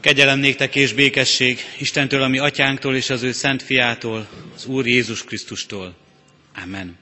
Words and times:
Kegyelem 0.00 0.38
néktek 0.38 0.74
és 0.74 0.92
békesség 0.92 1.58
Istentől, 1.78 2.22
ami 2.22 2.38
atyánktól 2.38 2.96
és 2.96 3.10
az 3.10 3.22
ő 3.22 3.32
szent 3.32 3.62
fiától, 3.62 4.28
az 4.54 4.66
Úr 4.66 4.86
Jézus 4.86 5.24
Krisztustól. 5.24 5.96
Amen. 6.62 6.98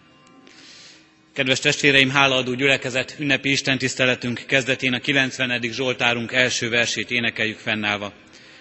Kedves 1.32 1.60
testvéreim, 1.60 2.10
hálaadó 2.10 2.54
gyülekezet, 2.54 3.16
ünnepi 3.18 3.50
Isten 3.50 3.78
tiszteletünk 3.78 4.42
kezdetén 4.46 4.92
a 4.92 4.98
90. 4.98 5.62
Zsoltárunk 5.62 6.32
első 6.32 6.68
versét 6.68 7.10
énekeljük 7.10 7.58
fennállva. 7.58 8.12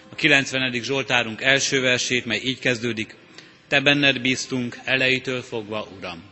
A 0.10 0.16
90. 0.16 0.74
Zsoltárunk 0.84 1.42
első 1.42 1.82
versét, 1.82 2.26
mely 2.26 2.42
így 2.44 2.60
kezdődik. 2.60 3.16
Te 3.68 3.80
benned 3.80 4.22
bíztunk 4.22 4.78
elejétől 4.84 5.42
fogva, 5.42 5.88
Uram. 5.98 6.24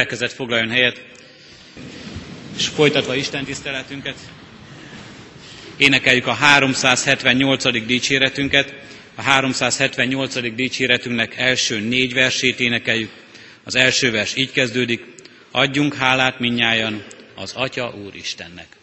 Gyülekezet 0.00 0.32
foglaljon 0.32 0.70
helyet, 0.70 1.04
és 2.56 2.66
folytatva 2.68 3.14
Isten 3.14 3.44
tiszteletünket, 3.44 4.16
énekeljük 5.76 6.26
a 6.26 6.32
378. 6.32 7.86
dicséretünket, 7.86 8.74
a 9.14 9.22
378. 9.22 10.54
dicséretünknek 10.54 11.36
első 11.36 11.80
négy 11.80 12.14
versét 12.14 12.60
énekeljük. 12.60 13.10
Az 13.64 13.74
első 13.74 14.10
vers 14.10 14.36
így 14.36 14.52
kezdődik, 14.52 15.04
adjunk 15.50 15.94
hálát 15.94 16.38
minnyájan 16.38 17.04
az 17.34 17.52
Atya 17.52 17.94
Úr 18.04 18.14
Istennek. 18.14 18.79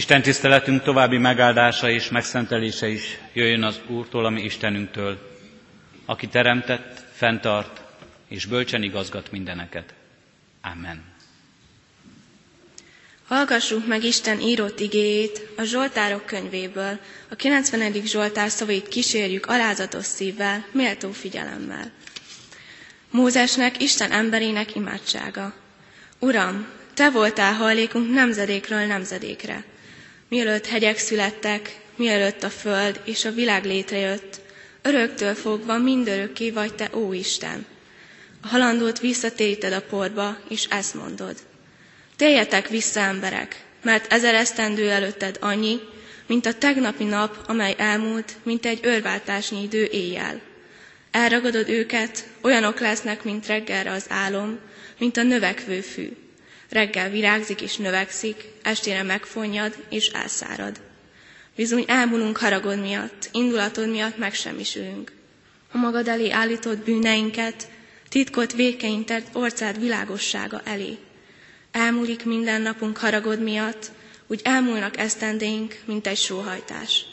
Isten 0.00 0.22
tiszteletünk 0.22 0.82
további 0.82 1.18
megáldása 1.18 1.90
és 1.90 2.08
megszentelése 2.08 2.88
is 2.88 3.18
jöjjön 3.32 3.62
az 3.62 3.80
Úrtól, 3.86 4.24
ami 4.24 4.42
Istenünktől, 4.42 5.18
aki 6.04 6.26
teremtett, 6.28 7.04
fenntart 7.14 7.80
és 8.28 8.46
bölcsen 8.46 8.82
igazgat 8.82 9.30
mindeneket. 9.30 9.94
Amen. 10.62 11.02
Hallgassuk 13.26 13.86
meg 13.86 14.04
Isten 14.04 14.40
írott 14.40 14.80
igéjét 14.80 15.48
a 15.56 15.62
Zsoltárok 15.62 16.26
könyvéből. 16.26 16.98
A 17.30 17.34
90. 17.34 17.92
Zsoltár 18.04 18.50
szavait 18.50 18.88
kísérjük 18.88 19.46
alázatos 19.46 20.04
szívvel, 20.04 20.64
méltó 20.72 21.10
figyelemmel. 21.10 21.90
Mózesnek, 23.10 23.82
Isten 23.82 24.12
emberének 24.12 24.74
imádsága. 24.74 25.54
Uram, 26.18 26.66
Te 26.94 27.10
voltál 27.10 27.54
hajlékunk 27.54 28.10
nemzedékről 28.12 28.86
nemzedékre. 28.86 29.64
Mielőtt 30.30 30.66
hegyek 30.66 30.98
születtek, 30.98 31.76
mielőtt 31.96 32.42
a 32.42 32.50
föld 32.50 33.00
és 33.04 33.24
a 33.24 33.32
világ 33.32 33.64
létrejött, 33.64 34.40
öröktől 34.82 35.34
fogva 35.34 35.78
mindörökké 35.78 36.50
vagy 36.50 36.74
Te, 36.74 36.90
ó 36.94 37.12
Isten. 37.12 37.66
A 38.42 38.46
halandót 38.48 39.00
visszatéríted 39.00 39.72
a 39.72 39.80
porba, 39.82 40.36
és 40.48 40.64
ezt 40.64 40.94
mondod. 40.94 41.36
Térjetek 42.16 42.68
vissza, 42.68 43.00
emberek, 43.00 43.64
mert 43.82 44.12
ezer 44.12 44.34
esztendő 44.34 44.90
előtted 44.90 45.36
annyi, 45.40 45.80
mint 46.26 46.46
a 46.46 46.54
tegnapi 46.54 47.04
nap, 47.04 47.38
amely 47.46 47.74
elmúlt, 47.78 48.36
mint 48.42 48.66
egy 48.66 48.80
örváltásnyi 48.82 49.62
idő 49.62 49.84
éjjel. 49.84 50.40
Elragadod 51.10 51.68
őket, 51.68 52.28
olyanok 52.42 52.80
lesznek, 52.80 53.24
mint 53.24 53.46
reggelre 53.46 53.90
az 53.90 54.04
álom, 54.08 54.58
mint 54.98 55.16
a 55.16 55.22
növekvő 55.22 55.80
fű. 55.80 56.16
Reggel 56.70 57.10
virágzik 57.10 57.60
és 57.60 57.76
növekszik, 57.76 58.44
estére 58.62 59.02
megfonnyad 59.02 59.74
és 59.88 60.06
elszárad. 60.08 60.80
Bizony 61.56 61.84
elmúlunk 61.86 62.36
haragod 62.36 62.80
miatt, 62.80 63.28
indulatod 63.32 63.90
miatt 63.90 64.16
megsemmisülünk. 64.18 65.12
A 65.72 65.76
magad 65.78 66.08
elé 66.08 66.30
állított 66.30 66.78
bűneinket, 66.84 67.68
titkot 68.08 68.52
vékeintett 68.52 69.26
orcád 69.32 69.80
világossága 69.80 70.60
elé. 70.64 70.96
Elmúlik 71.72 72.24
minden 72.24 72.60
napunk 72.62 72.96
haragod 72.96 73.42
miatt, 73.42 73.90
úgy 74.26 74.40
elmúlnak 74.44 74.98
esztendénk, 74.98 75.78
mint 75.84 76.06
egy 76.06 76.16
sóhajtás. 76.16 77.04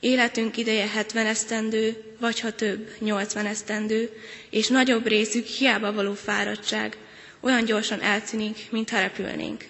Életünk 0.00 0.56
ideje 0.56 0.86
70 0.88 1.26
esztendő, 1.26 2.02
vagy 2.20 2.40
ha 2.40 2.50
több, 2.52 2.88
80 2.98 3.46
esztendő, 3.46 4.10
és 4.50 4.68
nagyobb 4.68 5.06
részük 5.06 5.46
hiába 5.46 5.92
való 5.92 6.14
fáradtság, 6.14 6.96
olyan 7.40 7.64
gyorsan 7.64 8.00
eltűnik, 8.00 8.66
mintha 8.70 9.00
repülnénk. 9.00 9.64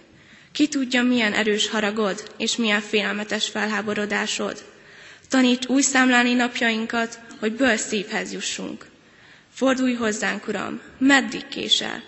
Ki 0.53 0.69
tudja, 0.69 1.03
milyen 1.03 1.33
erős 1.33 1.69
haragod, 1.69 2.33
és 2.37 2.57
milyen 2.57 2.81
félelmetes 2.81 3.49
felháborodásod. 3.49 4.65
Taníts 5.29 5.67
úgy 5.67 5.83
számlálni 5.83 6.35
napjainkat, 6.35 7.19
hogy 7.39 7.53
ből 7.53 7.77
szívhez 7.77 8.33
jussunk. 8.33 8.87
Fordulj 9.55 9.95
hozzánk, 9.95 10.47
Uram, 10.49 10.81
meddig 10.99 11.49
késel? 11.49 12.03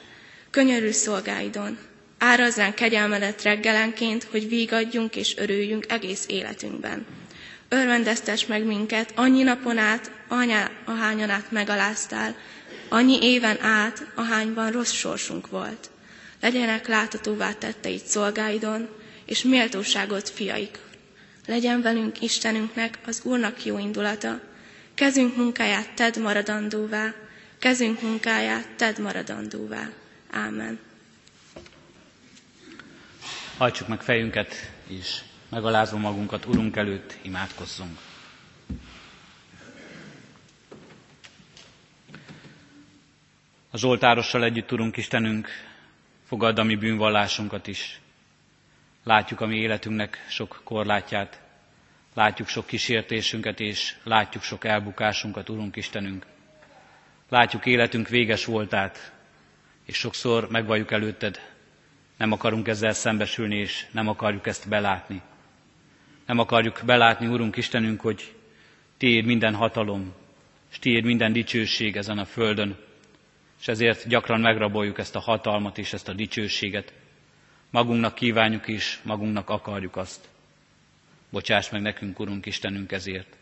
Könyörű 0.50 0.90
szolgáidon, 0.90 1.78
árazzánk 2.19 2.75
kegyelmedet 2.75 3.42
reggelenként, 3.42 4.25
hogy 4.25 4.49
vígadjunk 4.49 5.16
és 5.16 5.37
örüljünk 5.37 5.85
egész 5.88 6.25
életünkben. 6.28 7.07
Örvendeztes 7.69 8.47
meg 8.47 8.64
minket 8.64 9.12
annyi 9.14 9.42
napon 9.42 9.78
át, 9.78 10.11
anyá, 10.28 10.71
ahányan 10.85 11.31
át 11.31 11.50
megaláztál, 11.50 12.37
annyi 12.92 13.18
éven 13.22 13.61
át, 13.61 14.06
ahányban 14.14 14.70
rossz 14.70 14.92
sorsunk 14.92 15.49
volt. 15.49 15.90
Legyenek 16.40 16.87
láthatóvá 16.88 17.52
tetteid 17.52 18.00
szolgáidon, 18.04 18.88
és 19.25 19.42
méltóságot 19.42 20.28
fiaik. 20.28 20.78
Legyen 21.46 21.82
velünk 21.82 22.20
Istenünknek 22.20 22.99
az 23.06 23.20
Úrnak 23.25 23.64
jó 23.64 23.78
indulata, 23.78 24.40
kezünk 24.94 25.37
munkáját 25.37 25.94
tedd 25.94 26.20
maradandóvá, 26.20 27.14
kezünk 27.58 28.00
munkáját 28.00 28.68
tedd 28.76 29.00
maradandóvá. 29.00 29.88
Ámen. 30.30 30.78
Hajtsuk 33.56 33.88
meg 33.88 34.00
fejünket, 34.02 34.54
és 34.88 35.18
megalázva 35.49 35.96
magunkat 35.99 36.46
Urunk 36.46 36.76
előtt 36.76 37.16
imádkozzunk. 37.22 37.99
A 43.75 43.79
Zsoltárossal 43.79 44.45
együtt, 44.45 44.73
Urunk 44.73 44.97
Istenünk, 44.97 45.49
fogadd 46.25 46.59
a 46.59 46.62
mi 46.62 46.76
bűnvallásunkat 46.76 47.67
is. 47.67 48.00
Látjuk 49.05 49.41
a 49.41 49.47
mi 49.47 49.57
életünknek 49.57 50.25
sok 50.29 50.61
korlátját, 50.64 51.41
látjuk 52.14 52.49
sok 52.49 52.67
kísértésünket, 52.67 53.61
és 53.61 53.97
látjuk 54.02 54.43
sok 54.43 54.64
elbukásunkat, 54.64 55.49
Urunk 55.49 55.76
Istenünk. 55.76 56.26
Látjuk 57.29 57.67
életünk 57.67 58.09
véges 58.09 58.45
voltát, 58.45 59.12
és 59.87 59.97
sokszor 59.97 60.49
megvalljuk 60.50 60.91
előtted, 60.91 61.41
nem 62.17 62.33
akarunk 62.33 62.69
ezzel 62.69 62.93
szembesülni, 62.93 63.57
és 63.57 63.87
nem 63.91 64.09
akarjuk 64.09 64.47
ezt 64.47 64.69
belátni. 64.69 65.23
Nem 66.26 66.38
akarjuk 66.38 66.81
belátni, 66.85 67.26
Urunk 67.26 67.57
Istenünk, 67.57 68.00
hogy 68.00 68.35
Tiéd 68.97 69.25
minden 69.25 69.55
hatalom, 69.55 70.14
és 70.71 70.79
Tiéd 70.79 71.05
minden 71.05 71.33
dicsőség 71.33 71.97
ezen 71.97 72.19
a 72.19 72.25
földön, 72.25 72.91
és 73.62 73.69
ezért 73.69 74.09
gyakran 74.09 74.40
megraboljuk 74.40 74.99
ezt 74.99 75.16
a 75.16 75.21
hatalmat 75.21 75.78
és 75.78 75.92
ezt 75.92 76.09
a 76.09 76.12
dicsőséget. 76.12 76.92
Magunknak 77.71 78.14
kívánjuk 78.14 78.69
is, 78.69 79.00
magunknak 79.02 79.50
akarjuk 79.50 79.97
azt. 79.97 80.28
Bocsáss 81.31 81.71
meg 81.71 81.81
nekünk, 81.83 82.19
Urunk 82.19 82.47
Istenünk, 82.47 82.92
ezért. 82.92 83.37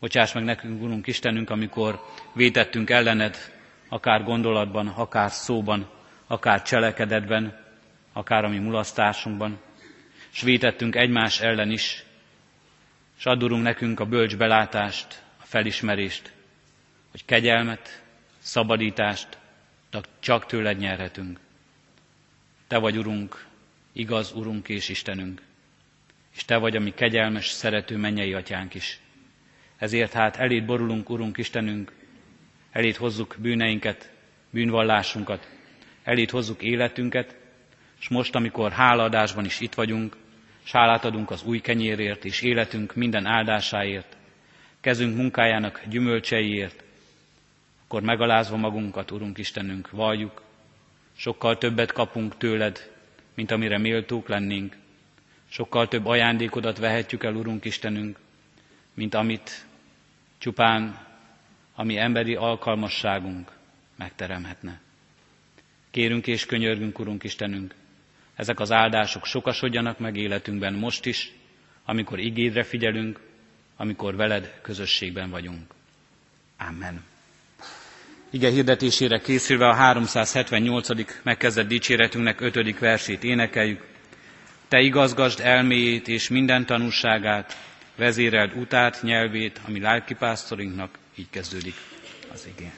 Bocsáss 0.00 0.32
meg 0.32 0.44
nekünk, 0.44 0.82
Urunk 0.82 1.06
Istenünk, 1.06 1.50
amikor 1.50 2.04
vétettünk 2.34 2.90
ellened, 2.90 3.36
akár 3.88 4.22
gondolatban, 4.24 4.86
akár 4.88 5.30
szóban, 5.30 5.90
akár 6.26 6.62
cselekedetben, 6.62 7.64
akár 8.12 8.44
a 8.44 8.48
mi 8.48 8.58
mulasztásunkban, 8.58 9.60
és 10.32 10.40
vétettünk 10.40 10.96
egymás 10.96 11.40
ellen 11.40 11.70
is, 11.70 12.04
és 13.18 13.26
adurunk 13.26 13.62
nekünk 13.62 14.00
a 14.00 14.06
bölcs 14.06 14.36
belátást, 14.36 15.22
a 15.40 15.44
felismerést, 15.44 16.32
hogy 17.10 17.24
kegyelmet, 17.24 18.06
szabadítást 18.48 19.38
csak 20.18 20.46
tőled 20.46 20.78
nyerhetünk. 20.78 21.40
Te 22.66 22.78
vagy, 22.78 22.96
Urunk, 22.96 23.46
igaz 23.92 24.32
Urunk 24.32 24.68
és 24.68 24.88
Istenünk, 24.88 25.42
és 26.34 26.44
Te 26.44 26.56
vagy 26.56 26.76
a 26.76 26.80
mi 26.80 26.90
kegyelmes, 26.90 27.48
szerető 27.48 27.96
mennyei 27.96 28.32
atyánk 28.34 28.74
is. 28.74 29.00
Ezért 29.76 30.12
hát 30.12 30.36
eléd 30.36 30.64
borulunk, 30.64 31.10
Urunk 31.10 31.36
Istenünk, 31.36 31.92
eléd 32.70 32.96
hozzuk 32.96 33.36
bűneinket, 33.38 34.12
bűnvallásunkat, 34.50 35.48
eléd 36.02 36.30
hozzuk 36.30 36.62
életünket, 36.62 37.36
és 38.00 38.08
most, 38.08 38.34
amikor 38.34 38.72
hálaadásban 38.72 39.44
is 39.44 39.60
itt 39.60 39.74
vagyunk, 39.74 40.16
s 40.62 40.72
hálát 40.72 41.04
adunk 41.04 41.30
az 41.30 41.42
új 41.42 41.60
kenyérért 41.60 42.24
és 42.24 42.42
életünk 42.42 42.94
minden 42.94 43.26
áldásáért, 43.26 44.16
kezünk 44.80 45.16
munkájának 45.16 45.82
gyümölcseiért, 45.88 46.86
akkor 47.88 48.02
megalázva 48.02 48.56
magunkat, 48.56 49.10
Urunk 49.10 49.38
Istenünk, 49.38 49.90
valljuk, 49.90 50.42
sokkal 51.16 51.58
többet 51.58 51.92
kapunk 51.92 52.36
tőled, 52.36 52.90
mint 53.34 53.50
amire 53.50 53.78
méltók 53.78 54.28
lennénk, 54.28 54.76
sokkal 55.48 55.88
több 55.88 56.06
ajándékodat 56.06 56.78
vehetjük 56.78 57.24
el, 57.24 57.34
Urunk 57.34 57.64
Istenünk, 57.64 58.18
mint 58.94 59.14
amit 59.14 59.66
csupán 60.38 61.06
a 61.74 61.82
mi 61.84 61.98
emberi 61.98 62.34
alkalmasságunk 62.34 63.52
megteremhetne. 63.96 64.80
Kérünk 65.90 66.26
és 66.26 66.46
könyörgünk, 66.46 66.98
Urunk 66.98 67.24
Istenünk, 67.24 67.74
ezek 68.34 68.60
az 68.60 68.72
áldások 68.72 69.24
sokasodjanak 69.24 69.98
meg 69.98 70.16
életünkben 70.16 70.74
most 70.74 71.06
is, 71.06 71.32
amikor 71.84 72.18
igédre 72.18 72.62
figyelünk, 72.62 73.20
amikor 73.76 74.16
veled 74.16 74.58
közösségben 74.62 75.30
vagyunk. 75.30 75.74
Amen. 76.58 77.16
Ige 78.30 78.50
hirdetésére 78.50 79.18
készülve 79.20 79.68
a 79.68 79.74
378. 79.74 80.88
megkezdett 81.22 81.68
dicséretünknek 81.68 82.40
5. 82.40 82.78
versét 82.78 83.24
énekeljük. 83.24 83.84
Te 84.68 84.80
igazgasd 84.80 85.40
elméjét 85.40 86.08
és 86.08 86.28
minden 86.28 86.66
tanúságát, 86.66 87.56
vezéreld 87.96 88.56
utát, 88.56 89.02
nyelvét, 89.02 89.60
ami 89.66 89.80
lelkipásztorinknak 89.80 90.98
így 91.16 91.30
kezdődik 91.30 91.74
az 92.32 92.46
igény. 92.56 92.72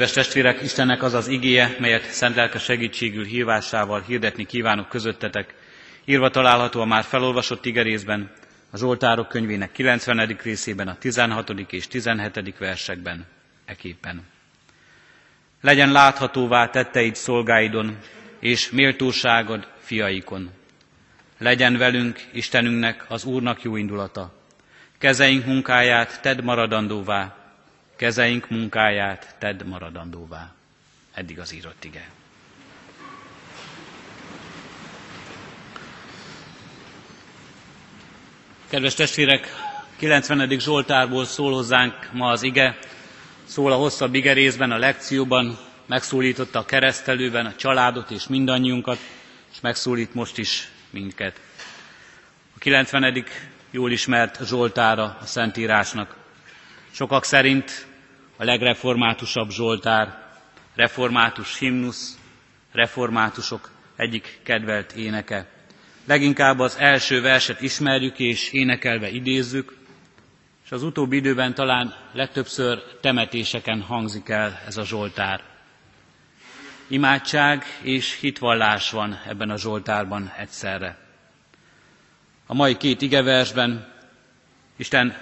Kedves 0.00 0.16
testvérek, 0.24 0.62
Istennek 0.62 1.02
az 1.02 1.14
az 1.14 1.28
igéje, 1.28 1.76
melyet 1.78 2.04
szent 2.04 2.34
lelke 2.36 2.58
segítségül 2.58 3.24
hívásával 3.24 4.00
hirdetni 4.00 4.44
kívánok 4.46 4.88
közöttetek, 4.88 5.54
írva 6.04 6.30
található 6.30 6.80
a 6.80 6.84
már 6.84 7.04
felolvasott 7.04 7.66
igerészben, 7.66 8.30
a 8.70 8.76
Zsoltárok 8.76 9.28
könyvének 9.28 9.72
90. 9.72 10.36
részében, 10.42 10.88
a 10.88 10.96
16. 10.98 11.50
és 11.70 11.86
17. 11.86 12.58
versekben, 12.58 13.26
eképpen. 13.64 14.22
Legyen 15.60 15.92
láthatóvá 15.92 16.70
tetteid 16.70 17.14
szolgáidon, 17.16 17.98
és 18.38 18.70
méltóságod 18.70 19.68
fiaikon. 19.78 20.50
Legyen 21.38 21.76
velünk, 21.76 22.20
Istenünknek, 22.32 23.04
az 23.08 23.24
Úrnak 23.24 23.62
jó 23.62 23.76
indulata. 23.76 24.32
Kezeink 24.98 25.46
munkáját 25.46 26.20
tedd 26.22 26.42
maradandóvá, 26.42 27.39
kezeink 28.00 28.48
munkáját 28.48 29.34
tedd 29.38 29.64
maradandóvá. 29.66 30.52
Eddig 31.14 31.38
az 31.38 31.52
írott 31.54 31.84
ige. 31.84 32.08
Kedves 38.68 38.94
testvérek, 38.94 39.48
90. 39.96 40.58
Zsoltárból 40.58 41.24
szól 41.24 41.52
hozzánk 41.52 42.08
ma 42.12 42.30
az 42.30 42.42
ige, 42.42 42.78
szól 43.44 43.72
a 43.72 43.76
hosszabb 43.76 44.14
ige 44.14 44.32
részben, 44.32 44.70
a 44.70 44.78
lekcióban, 44.78 45.58
megszólította 45.86 46.58
a 46.58 46.64
keresztelőben 46.64 47.46
a 47.46 47.54
családot 47.56 48.10
és 48.10 48.26
mindannyiunkat, 48.26 48.98
és 49.52 49.60
megszólít 49.60 50.14
most 50.14 50.38
is 50.38 50.68
minket. 50.90 51.40
A 52.56 52.58
90. 52.58 53.24
jól 53.70 53.90
ismert 53.92 54.46
Zsoltára 54.46 55.16
a 55.20 55.26
Szentírásnak. 55.26 56.16
Sokak 56.90 57.24
szerint 57.24 57.88
a 58.40 58.44
legreformátusabb 58.44 59.50
Zsoltár, 59.50 60.18
református 60.74 61.58
himnusz, 61.58 62.18
reformátusok 62.72 63.70
egyik 63.96 64.40
kedvelt 64.42 64.92
éneke. 64.92 65.46
Leginkább 66.06 66.58
az 66.58 66.76
első 66.78 67.20
verset 67.20 67.60
ismerjük 67.60 68.18
és 68.18 68.52
énekelve 68.52 69.10
idézzük, 69.10 69.76
és 70.64 70.70
az 70.72 70.82
utóbbi 70.82 71.16
időben 71.16 71.54
talán 71.54 71.94
legtöbbször 72.12 72.82
temetéseken 73.00 73.80
hangzik 73.80 74.28
el 74.28 74.60
ez 74.66 74.76
a 74.76 74.84
Zsoltár. 74.84 75.40
Imádság 76.86 77.64
és 77.82 78.18
hitvallás 78.20 78.90
van 78.90 79.20
ebben 79.28 79.50
a 79.50 79.56
Zsoltárban 79.58 80.32
egyszerre. 80.38 80.98
A 82.46 82.54
mai 82.54 82.76
két 82.76 83.02
igeversben 83.02 83.92
Isten 84.76 85.16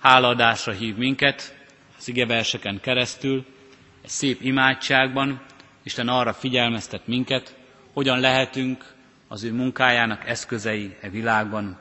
hálaadásra 0.00 0.72
hív 0.72 0.96
minket, 0.96 1.55
az 1.98 2.08
igeverseken 2.08 2.80
keresztül, 2.80 3.44
egy 4.02 4.10
szép 4.10 4.42
imádságban 4.42 5.40
Isten 5.82 6.08
arra 6.08 6.32
figyelmeztet 6.32 7.06
minket, 7.06 7.54
hogyan 7.92 8.20
lehetünk 8.20 8.94
az 9.28 9.44
ő 9.44 9.52
munkájának 9.52 10.28
eszközei 10.28 10.96
e 11.00 11.08
világban, 11.08 11.78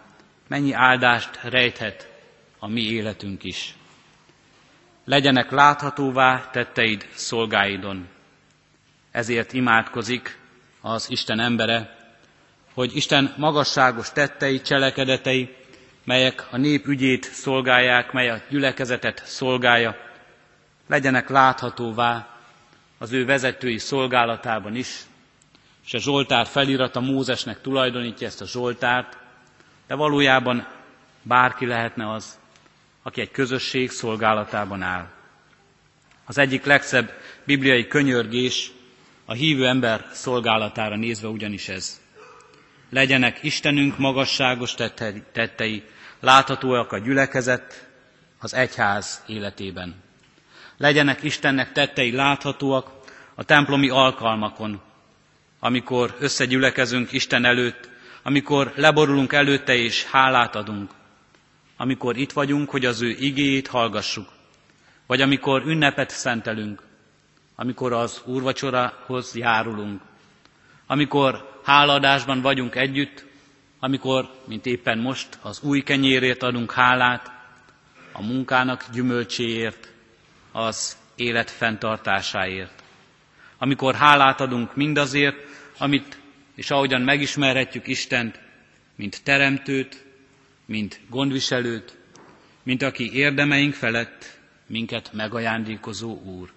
mennyi 0.47 0.71
áldást 0.73 1.39
rejthet 1.43 2.09
a 2.59 2.67
mi 2.67 2.81
életünk 2.81 3.43
is. 3.43 3.75
Legyenek 5.05 5.51
láthatóvá 5.51 6.49
tetteid 6.51 7.07
szolgáidon. 7.13 8.07
Ezért 9.11 9.53
imádkozik 9.53 10.37
az 10.81 11.09
Isten 11.09 11.39
embere, 11.39 11.95
hogy 12.73 12.95
Isten 12.95 13.33
magasságos 13.37 14.11
tettei, 14.11 14.61
cselekedetei, 14.61 15.55
melyek 16.03 16.47
a 16.51 16.57
nép 16.57 16.87
ügyét 16.87 17.23
szolgálják, 17.23 18.11
mely 18.11 18.29
a 18.29 18.41
gyülekezetet 18.49 19.21
szolgálja, 19.25 20.04
legyenek 20.87 21.29
láthatóvá 21.29 22.27
az 22.97 23.11
ő 23.11 23.25
vezetői 23.25 23.77
szolgálatában 23.77 24.75
is, 24.75 25.01
és 25.85 25.93
a 25.93 25.99
Zsoltár 25.99 26.47
felirata 26.47 26.99
Mózesnek 26.99 27.61
tulajdonítja 27.61 28.27
ezt 28.27 28.41
a 28.41 28.47
Zsoltárt, 28.47 29.17
de 29.87 29.95
valójában 29.95 30.67
bárki 31.21 31.65
lehetne 31.65 32.11
az, 32.11 32.37
aki 33.03 33.21
egy 33.21 33.31
közösség 33.31 33.91
szolgálatában 33.91 34.81
áll. 34.81 35.07
Az 36.25 36.37
egyik 36.37 36.65
legszebb 36.65 37.11
bibliai 37.43 37.87
könyörgés 37.87 38.71
a 39.25 39.33
hívő 39.33 39.67
ember 39.67 40.05
szolgálatára 40.11 40.95
nézve 40.95 41.27
ugyanis 41.27 41.69
ez. 41.69 42.01
Legyenek 42.89 43.43
Istenünk 43.43 43.97
magasságos 43.97 44.75
tettei, 45.31 45.83
láthatóak 46.19 46.91
a 46.91 46.97
gyülekezet, 46.97 47.87
az 48.39 48.53
egyház 48.53 49.23
életében. 49.27 50.03
Legyenek 50.77 51.23
Istennek 51.23 51.71
tettei 51.71 52.11
láthatóak 52.11 52.91
a 53.35 53.43
templomi 53.43 53.89
alkalmakon, 53.89 54.81
amikor 55.59 56.15
összegyülekezünk 56.19 57.11
Isten 57.11 57.45
előtt, 57.45 57.89
amikor 58.23 58.73
leborulunk 58.75 59.33
előtte 59.33 59.75
és 59.75 60.05
hálát 60.05 60.55
adunk, 60.55 60.91
amikor 61.77 62.17
itt 62.17 62.31
vagyunk, 62.31 62.69
hogy 62.69 62.85
az 62.85 63.01
ő 63.01 63.09
igéjét 63.09 63.67
hallgassuk, 63.67 64.27
vagy 65.07 65.21
amikor 65.21 65.65
ünnepet 65.65 66.09
szentelünk, 66.09 66.81
amikor 67.55 67.93
az 67.93 68.21
úrvacsorahoz 68.25 69.35
járulunk, 69.35 70.01
amikor 70.87 71.59
háladásban 71.63 72.41
vagyunk 72.41 72.75
együtt, 72.75 73.25
amikor, 73.79 74.29
mint 74.47 74.65
éppen 74.65 74.97
most, 74.97 75.37
az 75.41 75.61
új 75.61 75.81
kenyérért 75.81 76.43
adunk 76.43 76.71
hálát, 76.71 77.31
a 78.11 78.21
munkának 78.21 78.85
gyümölcséért, 78.93 79.93
az 80.55 80.97
élet 81.15 81.51
fenntartásáért. 81.51 82.83
Amikor 83.57 83.95
hálát 83.95 84.41
adunk 84.41 84.75
mindazért, 84.75 85.35
amit 85.77 86.17
és 86.55 86.71
ahogyan 86.71 87.01
megismerhetjük 87.01 87.87
Istent, 87.87 88.39
mint 88.95 89.23
teremtőt, 89.23 90.05
mint 90.65 90.99
gondviselőt, 91.09 91.97
mint 92.63 92.81
aki 92.81 93.13
érdemeink 93.13 93.73
felett 93.73 94.39
minket 94.67 95.13
megajándékozó 95.13 96.21
Úr. 96.21 96.51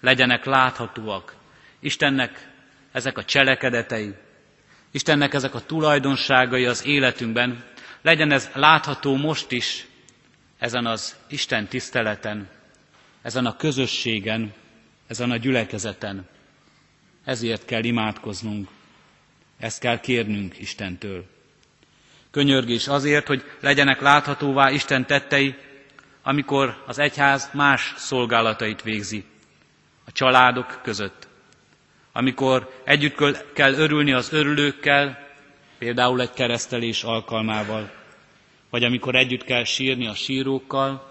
Legyenek 0.00 0.44
láthatóak 0.44 1.34
Istennek 1.80 2.48
ezek 2.92 3.18
a 3.18 3.24
cselekedetei, 3.24 4.14
Istennek 4.90 5.34
ezek 5.34 5.54
a 5.54 5.60
tulajdonságai 5.60 6.66
az 6.66 6.86
életünkben, 6.86 7.64
legyen 8.02 8.32
ez 8.32 8.50
látható 8.54 9.16
most 9.16 9.52
is, 9.52 9.86
ezen 10.58 10.86
az 10.86 11.16
Isten 11.28 11.66
tiszteleten, 11.66 12.48
ezen 13.22 13.46
a 13.46 13.56
közösségen, 13.56 14.52
ezen 15.06 15.30
a 15.30 15.36
gyülekezeten. 15.36 16.28
Ezért 17.24 17.64
kell 17.64 17.84
imádkoznunk, 17.84 18.68
ezt 19.58 19.80
kell 19.80 20.00
kérnünk 20.00 20.58
Istentől. 20.58 21.24
Könyörgés 22.30 22.88
azért, 22.88 23.26
hogy 23.26 23.44
legyenek 23.60 24.00
láthatóvá 24.00 24.70
Isten 24.70 25.06
tettei, 25.06 25.54
amikor 26.22 26.82
az 26.86 26.98
egyház 26.98 27.50
más 27.52 27.94
szolgálatait 27.96 28.82
végzi, 28.82 29.24
a 30.04 30.12
családok 30.12 30.80
között. 30.82 31.28
Amikor 32.12 32.80
együtt 32.84 33.52
kell 33.52 33.72
örülni 33.74 34.12
az 34.12 34.32
örülőkkel, 34.32 35.28
például 35.78 36.20
egy 36.20 36.32
keresztelés 36.32 37.02
alkalmával, 37.02 37.90
vagy 38.70 38.84
amikor 38.84 39.14
együtt 39.14 39.44
kell 39.44 39.64
sírni 39.64 40.06
a 40.06 40.14
sírókkal, 40.14 41.09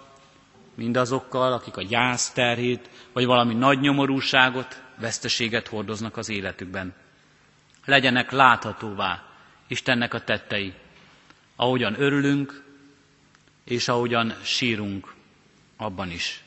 mindazokkal, 0.80 1.54
akik 1.54 1.78
a 1.78 1.84
gyász 1.84 2.32
terhét, 2.32 2.89
vagy 3.13 3.26
valami 3.26 3.54
nagy 3.54 3.80
nyomorúságot, 3.80 4.82
veszteséget 5.00 5.68
hordoznak 5.68 6.18
az 6.18 6.30
életükben. 6.30 6.94
Legyenek 7.86 8.32
láthatóvá 8.32 9.24
Istennek 9.68 10.13
a 10.13 10.24
tettei, 10.24 10.74
ahogyan 11.56 12.02
örülünk, 12.02 12.63
és 13.63 13.88
ahogyan 13.88 14.34
sírunk 14.44 15.13
abban 15.78 16.12
is. 16.12 16.44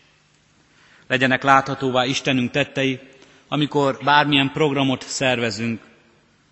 Legyenek 1.07 1.43
láthatóvá 1.43 2.05
Istenünk 2.05 2.51
tettei, 2.51 3.01
amikor 3.49 3.99
bármilyen 4.05 4.51
programot 4.53 5.03
szervezünk, 5.03 5.81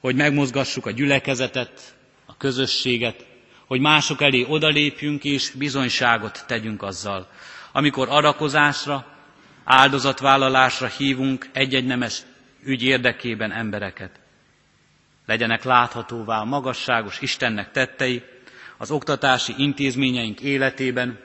hogy 0.00 0.14
megmozgassuk 0.16 0.86
a 0.86 0.90
gyülekezetet, 0.90 1.96
a 2.26 2.36
közösséget, 2.36 3.26
hogy 3.66 3.80
mások 3.80 4.20
elé 4.22 4.44
odalépjünk 4.48 5.24
és 5.24 5.50
bizonyságot 5.50 6.44
tegyünk 6.46 6.82
azzal. 6.82 7.28
Amikor 7.72 8.08
adakozásra, 8.08 9.06
áldozatvállalásra 9.64 10.86
hívunk 10.86 11.48
egy-egy 11.52 11.86
nemes 11.86 12.22
ügy 12.64 12.82
érdekében 12.82 13.52
embereket. 13.52 14.20
Legyenek 15.26 15.64
láthatóvá 15.64 16.40
a 16.40 16.44
magasságos 16.44 17.20
Istennek 17.20 17.70
tettei 17.70 18.22
az 18.76 18.90
oktatási 18.90 19.54
intézményeink 19.56 20.40
életében, 20.40 21.20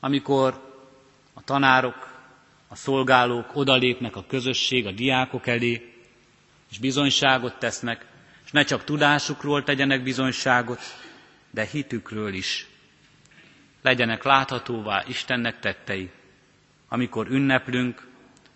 amikor 0.00 0.70
a 1.34 1.42
tanárok, 1.44 2.10
a 2.68 2.76
szolgálók 2.76 3.56
odalépnek 3.56 4.16
a 4.16 4.24
közösség, 4.28 4.86
a 4.86 4.90
diákok 4.90 5.46
elé, 5.46 5.94
és 6.70 6.78
bizonyságot 6.78 7.58
tesznek, 7.58 8.06
és 8.44 8.50
ne 8.50 8.62
csak 8.64 8.84
tudásukról 8.84 9.62
tegyenek 9.62 10.02
bizonyságot, 10.02 10.80
de 11.50 11.64
hitükről 11.64 12.34
is. 12.34 12.66
Legyenek 13.82 14.22
láthatóvá 14.22 15.04
Istennek 15.06 15.58
tettei, 15.58 16.10
amikor 16.88 17.26
ünneplünk, 17.30 18.06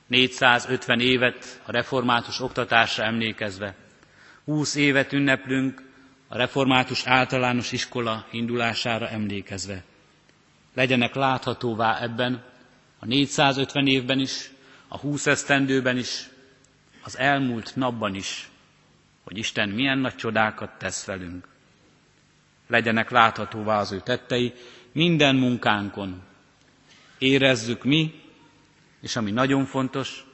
450 0.06 1.00
évet 1.00 1.60
a 1.64 1.70
református 1.72 2.40
oktatásra 2.40 3.04
emlékezve. 3.04 3.74
20 4.44 4.74
évet 4.74 5.12
ünneplünk 5.12 5.82
a 6.28 6.36
református 6.36 7.06
általános 7.06 7.72
iskola 7.72 8.26
indulására 8.30 9.08
emlékezve. 9.08 9.82
Legyenek 10.74 11.14
láthatóvá 11.14 12.00
ebben 12.02 12.44
a 12.98 13.06
450 13.06 13.86
évben 13.86 14.18
is, 14.18 14.50
a 14.88 14.98
20 14.98 15.26
esztendőben 15.26 15.96
is, 15.96 16.28
az 17.02 17.18
elmúlt 17.18 17.76
napban 17.76 18.14
is, 18.14 18.48
hogy 19.24 19.38
Isten 19.38 19.68
milyen 19.68 19.98
nagy 19.98 20.14
csodákat 20.14 20.70
tesz 20.78 21.04
velünk. 21.04 21.48
Legyenek 22.68 23.10
láthatóvá 23.10 23.78
az 23.78 23.92
ő 23.92 24.00
tettei 24.00 24.52
minden 24.96 25.36
munkánkon. 25.36 26.22
Érezzük 27.18 27.84
mi, 27.84 28.14
és 29.00 29.16
ami 29.16 29.30
nagyon 29.30 29.64
fontos, 29.64 30.24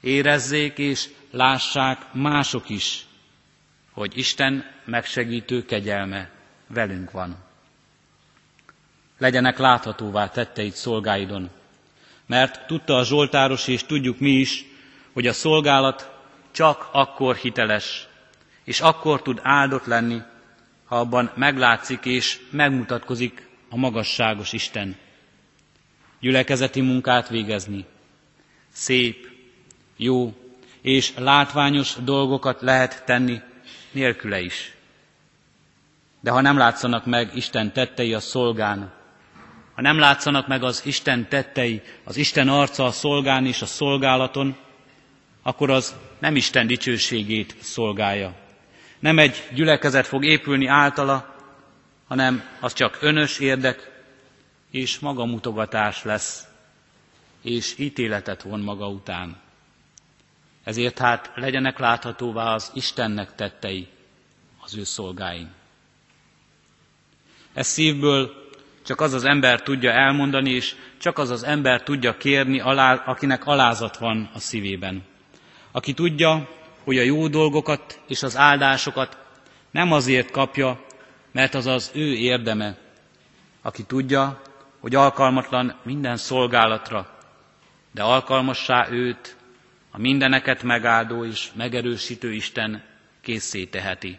érezzék 0.00 0.78
és 0.78 1.08
lássák 1.30 2.12
mások 2.12 2.68
is, 2.68 3.06
hogy 3.92 4.18
Isten 4.18 4.64
megsegítő 4.84 5.64
kegyelme 5.64 6.30
velünk 6.66 7.10
van. 7.10 7.36
Legyenek 9.18 9.58
láthatóvá 9.58 10.28
tetteid 10.28 10.72
szolgáidon, 10.72 11.50
mert 12.26 12.66
tudta 12.66 12.96
a 12.96 13.04
Zsoltáros, 13.04 13.66
és 13.68 13.84
tudjuk 13.84 14.18
mi 14.18 14.30
is, 14.30 14.64
hogy 15.12 15.26
a 15.26 15.32
szolgálat 15.32 16.10
csak 16.50 16.88
akkor 16.92 17.36
hiteles, 17.36 18.08
és 18.64 18.80
akkor 18.80 19.22
tud 19.22 19.40
áldott 19.42 19.84
lenni, 19.84 20.22
ha 20.84 20.98
abban 20.98 21.30
meglátszik 21.34 22.04
és 22.04 22.40
megmutatkozik 22.50 23.48
a 23.70 23.76
magasságos 23.76 24.52
Isten. 24.52 24.96
Gyülekezeti 26.20 26.80
munkát 26.80 27.28
végezni, 27.28 27.84
szép, 28.72 29.28
jó 29.96 30.34
és 30.80 31.12
látványos 31.16 31.94
dolgokat 32.04 32.60
lehet 32.60 33.04
tenni 33.04 33.40
nélküle 33.90 34.40
is. 34.40 34.74
De 36.20 36.30
ha 36.30 36.40
nem 36.40 36.56
látszanak 36.56 37.06
meg 37.06 37.30
Isten 37.34 37.72
tettei 37.72 38.14
a 38.14 38.20
szolgán, 38.20 38.92
ha 39.74 39.86
nem 39.86 39.98
látszanak 39.98 40.46
meg 40.46 40.62
az 40.62 40.82
Isten 40.84 41.28
tettei, 41.28 41.82
az 42.04 42.16
Isten 42.16 42.48
arca 42.48 42.84
a 42.84 42.90
szolgán 42.90 43.46
és 43.46 43.62
a 43.62 43.66
szolgálaton, 43.66 44.56
akkor 45.42 45.70
az 45.70 45.94
nem 46.18 46.36
Isten 46.36 46.66
dicsőségét 46.66 47.56
szolgálja. 47.60 48.34
Nem 48.98 49.18
egy 49.18 49.48
gyülekezet 49.54 50.06
fog 50.06 50.24
épülni 50.24 50.66
általa, 50.66 51.29
hanem 52.10 52.42
az 52.60 52.72
csak 52.72 52.98
önös 53.00 53.38
érdek 53.38 53.90
és 54.70 54.98
magamutogatás 54.98 56.04
lesz, 56.04 56.44
és 57.42 57.78
ítéletet 57.78 58.42
von 58.42 58.60
maga 58.60 58.88
után. 58.88 59.36
Ezért 60.64 60.98
hát 60.98 61.30
legyenek 61.34 61.78
láthatóvá 61.78 62.54
az 62.54 62.70
Istennek 62.74 63.34
tettei 63.34 63.88
az 64.60 64.76
ő 64.76 64.84
szolgáin. 64.84 65.48
Ez 67.54 67.66
szívből 67.66 68.50
csak 68.86 69.00
az 69.00 69.12
az 69.12 69.24
ember 69.24 69.62
tudja 69.62 69.90
elmondani, 69.90 70.50
és 70.50 70.74
csak 70.98 71.18
az 71.18 71.30
az 71.30 71.42
ember 71.42 71.82
tudja 71.82 72.16
kérni, 72.16 72.60
akinek 73.04 73.46
alázat 73.46 73.96
van 73.96 74.30
a 74.34 74.38
szívében. 74.38 75.02
Aki 75.70 75.92
tudja, 75.92 76.48
hogy 76.84 76.98
a 76.98 77.02
jó 77.02 77.28
dolgokat 77.28 78.00
és 78.06 78.22
az 78.22 78.36
áldásokat 78.36 79.16
nem 79.70 79.92
azért 79.92 80.30
kapja, 80.30 80.88
mert 81.32 81.54
az 81.54 81.66
az 81.66 81.90
ő 81.94 82.14
érdeme. 82.14 82.76
Aki 83.62 83.82
tudja, 83.82 84.40
hogy 84.80 84.94
alkalmatlan 84.94 85.74
minden 85.82 86.16
szolgálatra, 86.16 87.18
de 87.90 88.02
alkalmassá 88.02 88.88
őt 88.90 89.36
a 89.90 89.98
mindeneket 89.98 90.62
megáldó 90.62 91.24
és 91.24 91.50
megerősítő 91.54 92.32
Isten 92.32 92.82
készé 93.20 93.64
teheti. 93.64 94.18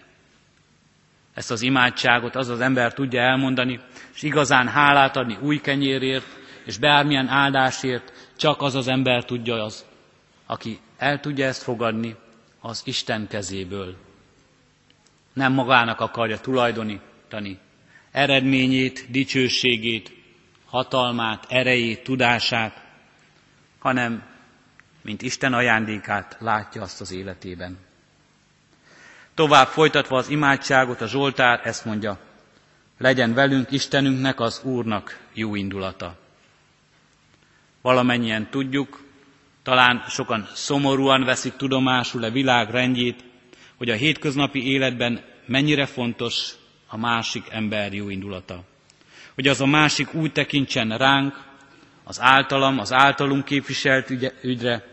Ezt 1.34 1.52
az 1.52 1.62
imádságot 1.62 2.36
az 2.36 2.50
az 2.50 2.60
ember 2.60 2.94
tudja 2.94 3.22
elmondani, 3.22 3.80
és 4.14 4.22
igazán 4.22 4.68
hálát 4.68 5.16
adni 5.18 5.38
új 5.42 5.62
kenyérért, 5.62 6.26
és 6.66 6.78
bármilyen 6.78 7.28
áldásért, 7.28 8.30
csak 8.38 8.62
az 8.62 8.76
az 8.76 8.88
ember 8.88 9.26
tudja 9.26 9.64
az, 9.64 9.86
aki 10.46 10.80
el 10.98 11.20
tudja 11.20 11.46
ezt 11.46 11.64
fogadni 11.64 12.16
az 12.60 12.82
Isten 12.86 13.28
kezéből. 13.28 13.96
Nem 15.34 15.54
magának 15.54 16.00
akarja 16.00 16.40
tulajdonítani 16.40 17.60
eredményét, 18.12 19.06
dicsőségét, 19.10 20.12
hatalmát, 20.66 21.46
erejét, 21.50 22.04
tudását, 22.04 22.84
hanem 23.80 24.24
mint 25.02 25.22
Isten 25.22 25.54
ajándékát 25.54 26.38
látja 26.40 26.82
azt 26.82 27.02
az 27.02 27.12
életében. 27.12 27.78
Tovább 29.34 29.68
folytatva 29.68 30.18
az 30.18 30.30
imádságot, 30.30 31.02
a 31.02 31.08
Zsoltár 31.08 31.62
ezt 31.64 31.86
mondja, 31.86 32.20
legyen 32.98 33.34
velünk 33.34 33.72
Istenünknek, 33.72 34.40
az 34.40 34.62
Úrnak 34.64 35.20
jó 35.34 35.56
indulata. 35.56 36.18
Valamennyien 37.82 38.50
tudjuk, 38.50 39.04
talán 39.64 40.04
sokan 40.08 40.48
szomorúan 40.54 41.24
veszik 41.24 41.56
tudomásul 41.56 42.24
a 42.24 42.32
világ 42.32 42.70
rendjét, 42.70 43.24
hogy 43.82 43.90
a 43.90 43.96
hétköznapi 43.96 44.72
életben 44.72 45.22
mennyire 45.46 45.86
fontos 45.86 46.52
a 46.88 46.98
másik 46.98 47.44
ember 47.50 47.94
jó 47.94 48.10
indulata. 48.10 48.64
Hogy 49.34 49.48
az 49.48 49.62
a 49.62 49.66
másik 49.66 50.14
úgy 50.14 50.32
tekintsen 50.32 50.98
ránk, 50.98 51.44
az 52.04 52.22
általam, 52.22 52.80
az 52.80 52.94
általunk 52.94 53.46
képviselt 53.46 54.10
ügye, 54.10 54.32
ügyre, 54.42 54.84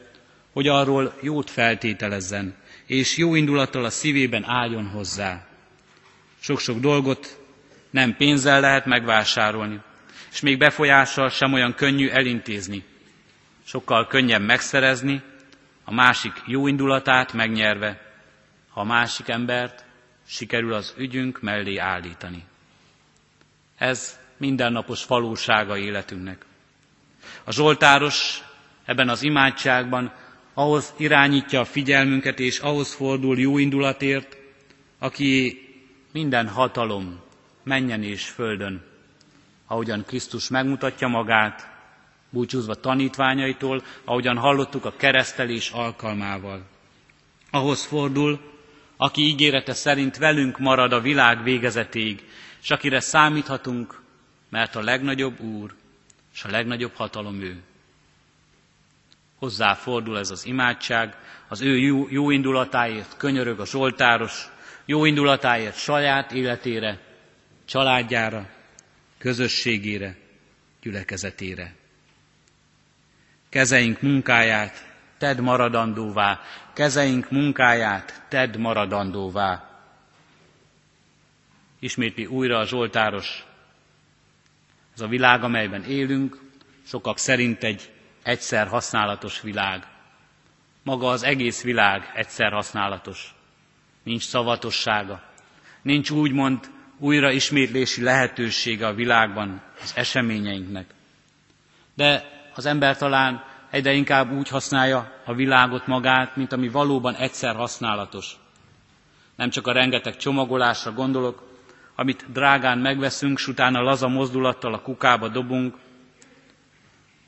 hogy 0.52 0.68
arról 0.68 1.14
jót 1.22 1.50
feltételezzen, 1.50 2.54
és 2.86 3.16
jó 3.16 3.34
indulattal 3.34 3.84
a 3.84 3.90
szívében 3.90 4.44
álljon 4.44 4.86
hozzá. 4.86 5.46
Sok-sok 6.40 6.78
dolgot 6.78 7.40
nem 7.90 8.16
pénzzel 8.16 8.60
lehet 8.60 8.86
megvásárolni, 8.86 9.80
és 10.32 10.40
még 10.40 10.58
befolyással 10.58 11.28
sem 11.28 11.52
olyan 11.52 11.74
könnyű 11.74 12.08
elintézni. 12.08 12.84
Sokkal 13.64 14.06
könnyebb 14.06 14.42
megszerezni, 14.42 15.22
a 15.84 15.94
másik 15.94 16.32
jó 16.46 16.66
indulatát 16.66 17.32
megnyerve, 17.32 18.06
ha 18.78 18.84
másik 18.84 19.28
embert 19.28 19.84
sikerül 20.26 20.72
az 20.72 20.94
ügyünk 20.96 21.40
mellé 21.40 21.76
állítani. 21.76 22.44
Ez 23.76 24.18
mindennapos 24.36 25.06
valósága 25.06 25.76
életünknek. 25.76 26.44
A 27.44 27.52
Zsoltáros 27.52 28.42
ebben 28.84 29.08
az 29.08 29.22
imádságban 29.22 30.12
ahhoz 30.54 30.92
irányítja 30.96 31.60
a 31.60 31.64
figyelmünket, 31.64 32.38
és 32.38 32.58
ahhoz 32.58 32.94
fordul 32.94 33.38
jó 33.38 33.58
indulatért, 33.58 34.36
aki 34.98 35.62
minden 36.12 36.48
hatalom 36.48 37.20
menjen 37.62 38.02
és 38.02 38.28
földön, 38.28 38.84
ahogyan 39.66 40.04
Krisztus 40.04 40.48
megmutatja 40.48 41.08
magát, 41.08 41.68
búcsúzva 42.30 42.74
tanítványaitól, 42.74 43.82
ahogyan 44.04 44.36
hallottuk 44.36 44.84
a 44.84 44.96
keresztelés 44.96 45.70
alkalmával. 45.70 46.62
Ahhoz 47.50 47.84
fordul, 47.84 48.56
aki 49.00 49.22
ígérete 49.22 49.72
szerint 49.72 50.16
velünk 50.16 50.58
marad 50.58 50.92
a 50.92 51.00
világ 51.00 51.42
végezetéig, 51.42 52.24
és 52.62 52.70
akire 52.70 53.00
számíthatunk, 53.00 54.00
mert 54.48 54.74
a 54.74 54.80
legnagyobb 54.80 55.40
Úr, 55.40 55.74
és 56.34 56.44
a 56.44 56.50
legnagyobb 56.50 56.94
hatalom 56.94 57.40
ő. 57.40 57.62
Hozzá 59.38 59.74
fordul 59.74 60.18
ez 60.18 60.30
az 60.30 60.46
imádság, 60.46 61.16
az 61.48 61.60
ő 61.60 61.78
jó, 61.78 62.06
jó 62.10 62.30
indulatáért 62.30 63.16
könyörög 63.16 63.60
a 63.60 63.66
Zsoltáros, 63.66 64.48
jó 64.84 65.04
indulatáért 65.04 65.76
saját 65.76 66.32
életére, 66.32 67.00
családjára, 67.64 68.48
közösségére, 69.18 70.16
gyülekezetére. 70.82 71.74
Kezeink 73.48 74.00
munkáját 74.00 74.88
tedd 75.18 75.40
maradandóvá, 75.40 76.40
kezeink 76.78 77.30
munkáját 77.30 78.22
tedd 78.28 78.58
maradandóvá. 78.58 79.68
Ismétli 81.78 82.26
újra 82.26 82.58
a 82.58 82.66
Zsoltáros. 82.66 83.46
Ez 84.94 85.00
a 85.00 85.06
világ, 85.06 85.42
amelyben 85.42 85.84
élünk, 85.84 86.40
sokak 86.86 87.18
szerint 87.18 87.62
egy 87.64 87.90
egyszer 88.22 88.66
használatos 88.66 89.40
világ. 89.40 89.86
Maga 90.82 91.08
az 91.08 91.22
egész 91.22 91.62
világ 91.62 92.10
egyszer 92.14 92.52
használatos. 92.52 93.34
Nincs 94.02 94.22
szavatossága. 94.26 95.22
Nincs 95.82 96.10
úgymond 96.10 96.70
újra 96.98 97.30
ismétlési 97.30 98.02
lehetősége 98.02 98.86
a 98.86 98.94
világban, 98.94 99.62
az 99.82 99.92
eseményeinknek. 99.96 100.94
De 101.94 102.24
az 102.54 102.66
ember 102.66 102.96
talán 102.96 103.44
egyre 103.70 103.92
inkább 103.92 104.32
úgy 104.32 104.48
használja 104.48 105.12
a 105.24 105.34
világot 105.34 105.86
magát, 105.86 106.36
mint 106.36 106.52
ami 106.52 106.68
valóban 106.68 107.14
egyszer 107.14 107.54
használatos. 107.54 108.36
Nem 109.36 109.50
csak 109.50 109.66
a 109.66 109.72
rengeteg 109.72 110.16
csomagolásra 110.16 110.92
gondolok, 110.92 111.42
amit 111.94 112.24
drágán 112.32 112.78
megveszünk, 112.78 113.38
s 113.38 113.46
utána 113.46 113.80
laza 113.80 114.08
mozdulattal 114.08 114.74
a 114.74 114.82
kukába 114.82 115.28
dobunk. 115.28 115.74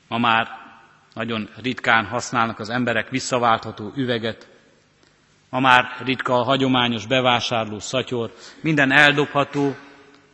Ma 0.07 0.17
már 0.17 0.47
nagyon 1.13 1.49
ritkán 1.61 2.05
használnak 2.05 2.59
az 2.59 2.69
emberek 2.69 3.09
visszaváltható 3.09 3.91
üveget, 3.95 4.49
ma 5.49 5.59
már 5.59 5.95
ritka 6.03 6.33
a 6.33 6.43
hagyományos 6.43 7.05
bevásárló 7.05 7.79
szatyor, 7.79 8.33
minden 8.61 8.91
eldobható, 8.91 9.75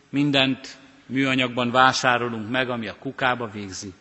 mindent 0.09 0.77
műanyagban 1.05 1.71
vásárolunk 1.71 2.49
meg, 2.49 2.69
ami 2.69 2.87
a 2.87 2.95
kukába 2.99 3.49
végzi. 3.49 3.93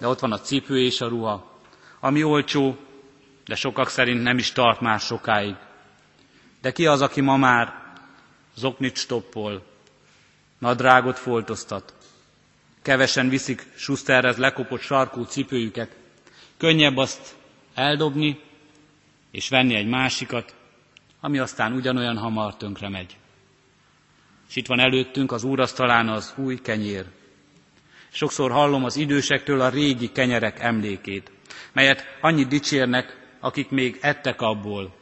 De 0.00 0.06
ott 0.08 0.18
van 0.18 0.32
a 0.32 0.40
cipő 0.40 0.78
és 0.80 1.00
a 1.00 1.08
ruha, 1.08 1.58
ami 2.00 2.22
olcsó, 2.22 2.76
de 3.44 3.54
sokak 3.54 3.88
szerint 3.88 4.22
nem 4.22 4.38
is 4.38 4.52
tart 4.52 4.80
már 4.80 5.00
sokáig. 5.00 5.54
De 6.60 6.72
ki 6.72 6.86
az, 6.86 7.00
aki 7.02 7.20
ma 7.20 7.36
már 7.36 7.74
zoknit 8.54 8.96
stoppol, 8.96 9.62
nadrágot 10.58 11.18
foltoztat, 11.18 11.94
kevesen 12.82 13.28
viszik 13.28 13.66
Schusterhez 13.76 14.36
lekopott 14.36 14.80
sarkú 14.80 15.22
cipőjüket, 15.24 15.96
könnyebb 16.56 16.96
azt 16.96 17.34
eldobni, 17.74 18.40
és 19.30 19.48
venni 19.48 19.74
egy 19.74 19.88
másikat, 19.88 20.54
ami 21.20 21.38
aztán 21.38 21.72
ugyanolyan 21.72 22.16
hamar 22.18 22.56
tönkre 22.56 22.88
megy. 22.88 23.16
És 24.48 24.56
itt 24.56 24.66
van 24.66 24.80
előttünk 24.80 25.32
az 25.32 25.44
úrasztalán 25.44 26.08
az 26.08 26.34
új 26.36 26.60
kenyér. 26.60 27.06
Sokszor 28.12 28.50
hallom 28.50 28.84
az 28.84 28.96
idősektől 28.96 29.60
a 29.60 29.68
régi 29.68 30.12
kenyerek 30.12 30.60
emlékét, 30.60 31.30
melyet 31.72 32.04
annyit 32.20 32.48
dicsérnek, 32.48 33.18
akik 33.40 33.68
még 33.70 33.98
ettek 34.00 34.40
abból. 34.40 34.94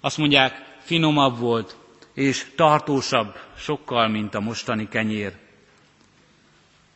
Azt 0.00 0.18
mondják, 0.18 0.78
finomabb 0.78 1.38
volt, 1.38 1.76
és 2.14 2.46
tartósabb 2.56 3.38
sokkal, 3.56 4.08
mint 4.08 4.34
a 4.34 4.40
mostani 4.40 4.88
kenyér. 4.88 5.32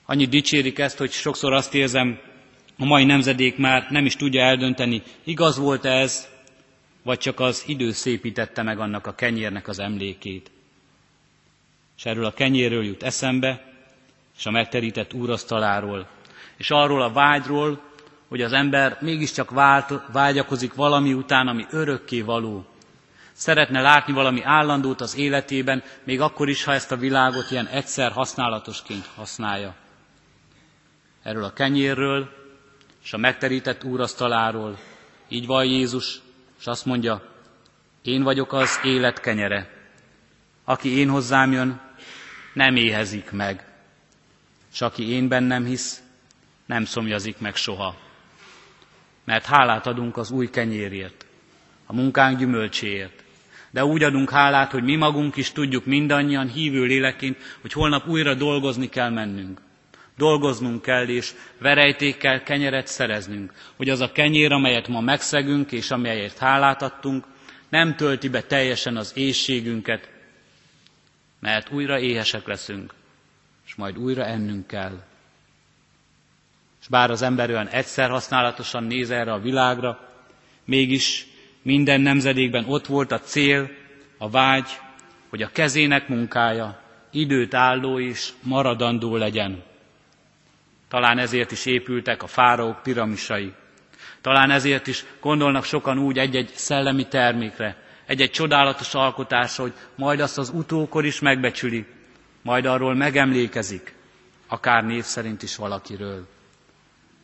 Annyit 0.07 0.29
dicsérik 0.29 0.79
ezt, 0.79 0.99
hogy 0.99 1.11
sokszor 1.11 1.53
azt 1.53 1.75
érzem, 1.75 2.19
a 2.79 2.85
mai 2.85 3.05
nemzedék 3.05 3.57
már 3.57 3.87
nem 3.91 4.05
is 4.07 4.17
tudja 4.17 4.43
eldönteni, 4.43 5.03
igaz 5.25 5.59
volt 5.59 5.85
ez, 5.85 6.29
vagy 7.03 7.19
csak 7.19 7.41
az 7.41 7.65
idő 7.67 7.93
szépítette 7.93 8.63
meg 8.63 8.79
annak 8.79 9.07
a 9.07 9.15
kenyérnek 9.15 9.69
az 9.69 9.79
emlékét. 9.79 10.51
És 11.97 12.05
erről 12.05 12.25
a 12.25 12.33
kenyérről 12.35 12.85
jut 12.85 13.03
eszembe, 13.03 13.74
és 14.39 14.47
a 14.47 14.51
megterített 14.51 15.13
úrasztaláról, 15.13 16.07
és 16.57 16.71
arról 16.71 17.03
a 17.03 17.13
vágyról, 17.13 17.81
hogy 18.29 18.43
az 18.43 18.53
ember 18.53 18.99
mégiscsak 19.01 19.51
vágyakozik 20.13 20.75
valami 20.75 21.13
után, 21.13 21.49
ami 21.49 21.67
örökké 21.71 22.21
való. 22.21 22.67
Szeretne 23.33 23.81
látni 23.81 24.13
valami 24.13 24.43
állandót 24.43 25.01
az 25.01 25.17
életében, 25.17 25.83
még 26.05 26.21
akkor 26.21 26.49
is, 26.49 26.65
ha 26.65 26.73
ezt 26.73 26.93
a 26.93 26.97
világot 26.97 27.51
ilyen 27.51 27.67
egyszer 27.67 28.13
használatosként 28.13 29.07
használja. 29.17 29.75
Erről 31.23 31.45
a 31.45 31.53
kenyérről 31.53 32.29
és 33.05 33.13
a 33.13 33.17
megterített 33.17 33.85
úrasztaláról 33.85 34.79
így 35.29 35.47
van 35.47 35.65
Jézus, 35.65 36.21
és 36.59 36.67
azt 36.67 36.85
mondja, 36.85 37.23
én 38.03 38.23
vagyok 38.23 38.53
az 38.53 38.81
élet 38.83 39.21
kenyere. 39.21 39.71
Aki 40.65 40.99
én 40.99 41.09
hozzám 41.09 41.53
jön, 41.53 41.81
nem 42.53 42.77
éhezik 42.77 43.31
meg, 43.31 43.74
és 44.75 44.81
aki 44.81 45.09
én 45.11 45.29
bennem 45.29 45.65
hisz, 45.65 46.03
nem 46.67 46.85
szomjazik 46.85 47.39
meg 47.39 47.57
soha. 47.57 47.97
Mert 49.25 49.45
hálát 49.45 49.87
adunk 49.87 50.17
az 50.17 50.31
új 50.31 50.51
kenyérért, 50.51 51.27
a 51.87 51.93
munkánk 51.93 52.39
gyümölcséért. 52.39 53.23
De 53.71 53.85
úgy 53.85 54.03
adunk 54.03 54.31
hálát, 54.31 54.71
hogy 54.71 54.83
mi 54.83 54.97
magunk 54.97 55.37
is 55.37 55.53
tudjuk 55.53 55.85
mindannyian 55.85 56.49
hívő 56.49 56.85
léleként, 56.85 57.37
hogy 57.61 57.73
holnap 57.73 58.09
újra 58.09 58.35
dolgozni 58.35 58.89
kell 58.89 59.11
mennünk. 59.11 59.61
Dolgoznunk 60.17 60.83
kell, 60.83 61.09
és 61.09 61.33
verejtékkel 61.59 62.43
kenyeret 62.43 62.87
szereznünk, 62.87 63.53
hogy 63.77 63.89
az 63.89 64.01
a 64.01 64.13
kenyér, 64.13 64.53
amelyet 64.53 64.89
ma 64.89 65.01
megszegünk, 65.01 65.73
és 65.73 65.91
amelyért 65.91 66.39
hálát 66.39 66.83
adtunk, 66.83 67.25
nem 67.69 67.97
tölti 67.97 68.29
be 68.29 68.43
teljesen 68.43 68.97
az 68.97 69.13
éjségünket, 69.17 70.11
mert 71.41 71.71
újra 71.71 71.99
éhesek 71.99 72.47
leszünk, 72.47 72.95
és 73.67 73.75
majd 73.75 73.99
újra 73.99 74.25
ennünk 74.25 74.67
kell. 74.67 75.03
És 76.81 76.89
bár 76.89 77.11
az 77.11 77.23
ember 77.23 77.51
olyan 77.51 77.67
egyszer 77.69 78.11
használatosan 78.11 78.85
néz 78.85 79.11
erre 79.11 79.33
a 79.33 79.41
világra, 79.41 80.09
mégis 80.65 81.27
minden 81.63 82.01
nemzedékben 82.01 82.65
ott 82.69 82.87
volt 82.87 83.13
a 83.13 83.21
cél, 83.21 83.71
a 84.19 84.31
vágy, 84.31 84.69
hogy 85.29 85.43
a 85.43 85.51
kezének 85.53 86.09
munkája 86.09 86.81
időt 87.11 87.55
álló 87.55 87.99
és 88.01 88.29
maradandó 88.43 89.17
legyen. 89.17 89.63
Talán 90.89 91.19
ezért 91.19 91.53
is 91.53 91.67
épültek 91.67 92.23
a 92.23 92.27
fáraók 92.27 92.83
piramisai. 92.83 93.53
Talán 94.21 94.51
ezért 94.51 94.87
is 94.87 95.05
gondolnak 95.21 95.65
sokan 95.65 95.99
úgy 95.99 96.19
egy-egy 96.19 96.51
szellemi 96.55 97.07
termékre, 97.09 97.77
egy-egy 98.07 98.31
csodálatos 98.31 98.95
alkotásra, 98.95 99.63
hogy 99.63 99.73
majd 99.95 100.21
azt 100.21 100.39
az 100.39 100.49
utókor 100.55 101.05
is 101.05 101.21
megbecsüli, 101.21 101.87
majd 102.45 102.65
arról 102.67 102.95
megemlékezik, 102.95 103.95
akár 104.47 104.85
név 104.85 105.05
szerint 105.05 105.43
is 105.43 105.57
valakiről. 105.57 106.27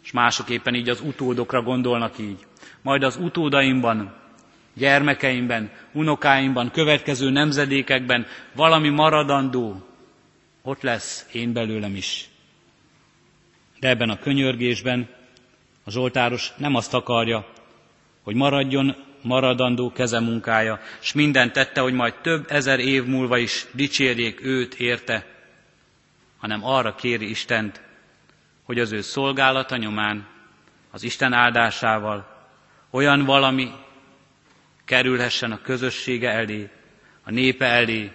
És 0.02 0.10
mások 0.12 0.48
éppen 0.50 0.74
így 0.74 0.88
az 0.88 1.00
utódokra 1.00 1.62
gondolnak 1.62 2.18
így. 2.18 2.46
Majd 2.82 3.02
az 3.02 3.16
utódaimban, 3.16 4.14
gyermekeimben, 4.74 5.70
unokáimban, 5.92 6.70
következő 6.70 7.30
nemzedékekben 7.30 8.26
valami 8.54 8.88
maradandó, 8.88 9.86
ott 10.62 10.82
lesz 10.82 11.26
én 11.32 11.52
belőlem 11.52 11.94
is. 11.94 12.28
De 13.80 13.88
ebben 13.88 14.10
a 14.10 14.18
könyörgésben 14.18 15.08
a 15.84 15.90
Zsoltáros 15.90 16.52
nem 16.56 16.74
azt 16.74 16.94
akarja, 16.94 17.46
hogy 18.22 18.34
maradjon 18.34 18.96
maradandó 19.22 19.92
kezemunkája, 19.92 20.80
és 21.00 21.12
minden 21.12 21.52
tette, 21.52 21.80
hogy 21.80 21.92
majd 21.92 22.14
több 22.22 22.44
ezer 22.48 22.78
év 22.78 23.04
múlva 23.04 23.38
is 23.38 23.66
dicsérjék 23.72 24.44
őt 24.44 24.74
érte, 24.74 25.26
hanem 26.38 26.64
arra 26.64 26.94
kéri 26.94 27.30
Istent, 27.30 27.80
hogy 28.64 28.78
az 28.78 28.92
ő 28.92 29.00
szolgálata 29.00 29.76
nyomán, 29.76 30.26
az 30.90 31.02
Isten 31.02 31.32
áldásával 31.32 32.46
olyan 32.90 33.24
valami 33.24 33.70
kerülhessen 34.84 35.52
a 35.52 35.60
közössége 35.60 36.30
elé, 36.30 36.70
a 37.24 37.30
népe 37.30 37.66
elé, 37.66 38.12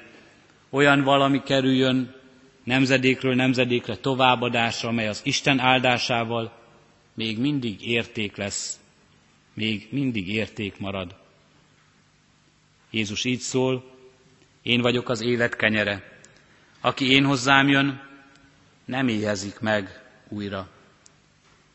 olyan 0.69 1.03
valami 1.03 1.43
kerüljön 1.43 2.15
nemzedékről 2.63 3.35
nemzedékre 3.35 3.95
továbbadásra, 3.95 4.89
amely 4.89 5.07
az 5.07 5.21
Isten 5.23 5.59
áldásával 5.59 6.51
még 7.13 7.39
mindig 7.39 7.87
érték 7.87 8.35
lesz, 8.35 8.79
még 9.55 9.87
mindig 9.91 10.27
érték 10.27 10.79
marad. 10.79 11.15
Jézus 12.89 13.23
így 13.23 13.39
szól, 13.39 13.93
én 14.61 14.81
vagyok 14.81 15.09
az 15.09 15.21
élet 15.21 15.55
kenyere. 15.55 16.19
Aki 16.81 17.11
én 17.11 17.25
hozzám 17.25 17.67
jön, 17.67 18.01
nem 18.85 19.07
éhezik 19.07 19.59
meg 19.59 20.01
újra. 20.27 20.69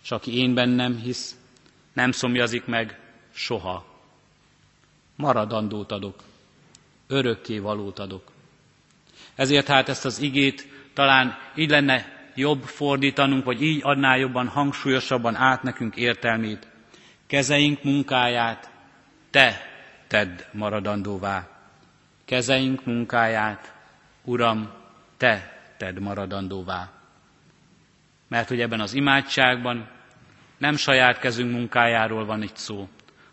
És 0.02 0.10
aki 0.10 0.38
én 0.38 0.54
bennem 0.54 0.96
hisz, 0.96 1.36
nem 1.92 2.12
szomjazik 2.12 2.64
meg 2.64 3.00
soha. 3.32 3.86
Maradandót 5.16 5.92
adok, 5.92 6.22
örökké 7.06 7.58
valót 7.58 7.98
adok. 7.98 8.32
Ezért 9.34 9.66
hát 9.66 9.88
ezt 9.88 10.04
az 10.04 10.18
igét 10.20 10.68
talán 10.92 11.38
így 11.56 11.70
lenne 11.70 12.30
jobb 12.34 12.62
fordítanunk, 12.62 13.44
vagy 13.44 13.62
így 13.62 13.80
adná 13.82 14.16
jobban, 14.16 14.48
hangsúlyosabban 14.48 15.34
át 15.34 15.62
nekünk 15.62 15.96
értelmét. 15.96 16.69
Kezeink 17.30 17.82
munkáját 17.82 18.70
te 19.30 19.60
tedd 20.06 20.40
maradandóvá. 20.52 21.48
Kezeink 22.24 22.84
munkáját, 22.84 23.74
Uram, 24.24 24.70
te 25.16 25.60
tedd 25.76 26.00
maradandóvá. 26.00 26.90
Mert 28.28 28.48
hogy 28.48 28.60
ebben 28.60 28.80
az 28.80 28.94
imádságban 28.94 29.88
nem 30.58 30.76
saját 30.76 31.18
kezünk 31.18 31.52
munkájáról 31.52 32.24
van 32.24 32.42
itt 32.42 32.56
szó, 32.56 32.88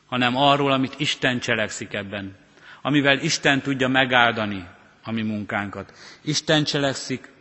hanem 0.06 0.36
arról, 0.36 0.72
amit 0.72 1.00
Isten 1.00 1.40
cselekszik 1.40 1.94
ebben, 1.94 2.36
amivel 2.82 3.20
Isten 3.20 3.62
tudja 3.62 3.88
megáldani 3.88 4.68
a 5.04 5.12
mi 5.12 5.22
munkánkat. 5.22 5.94
Isten 6.22 6.64
cselekszik, 6.64 7.32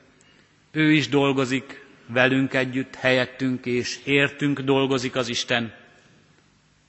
ő 0.71 0.93
is 0.93 1.09
dolgozik 1.09 1.87
velünk 2.07 2.55
együtt, 2.55 2.95
helyettünk 2.95 3.67
és 3.67 4.01
értünk 4.05 4.61
dolgozik 4.61 5.17
az 5.17 5.29
Isten, 5.29 5.85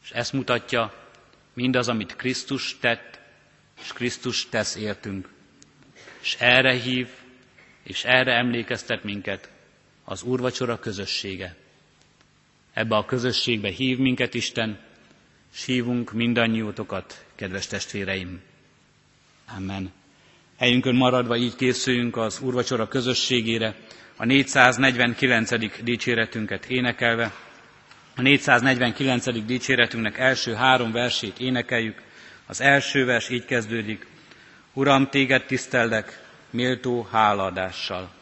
és 0.08 0.14
ezt 0.14 0.34
mutatja 0.34 0.94
mindaz, 1.54 1.88
amit 1.88 2.16
Krisztus 2.16 2.78
tett, 2.80 3.20
és 3.82 3.94
Krisztus 3.94 4.50
tesz 4.50 4.76
értünk. 4.76 5.30
És 6.22 6.36
erre 6.40 6.74
hív, 6.74 7.08
és 7.84 8.04
erre 8.04 8.34
emlékeztet 8.34 9.04
minket 9.04 9.50
az 10.04 10.24
úrvacsora 10.24 10.80
közössége. 10.80 11.56
Ebbe 12.74 12.96
a 12.96 13.06
közösségbe 13.06 13.70
hív 13.70 13.98
minket 13.98 14.34
Isten, 14.34 14.80
és 15.54 15.66
hívunk 15.66 16.12
mindannyiótokat, 16.14 17.26
kedves 17.36 17.68
testvéreim. 17.68 18.42
Amen. 19.58 19.92
Helyünkön 20.58 20.96
maradva 20.96 21.36
így 21.38 21.56
készüljünk 21.56 22.18
az 22.18 22.40
úrvacsora 22.40 22.88
közösségére, 22.88 23.76
a 24.16 24.26
449. 24.26 25.84
dicséretünket 25.84 26.66
énekelve, 26.66 27.34
A 28.18 28.22
449. 28.22 29.46
dicséretünknek 29.46 30.18
első 30.18 30.54
három 30.54 30.92
versét 30.92 31.40
énekeljük. 31.40 32.02
Az 32.48 32.62
első 32.62 33.06
vers 33.06 33.30
így 33.30 33.46
kezdődik. 33.46 34.08
Uram, 34.74 35.10
téged 35.10 35.46
tisztellek, 35.46 36.22
méltó 36.50 37.08
hálaadással. 37.12 38.17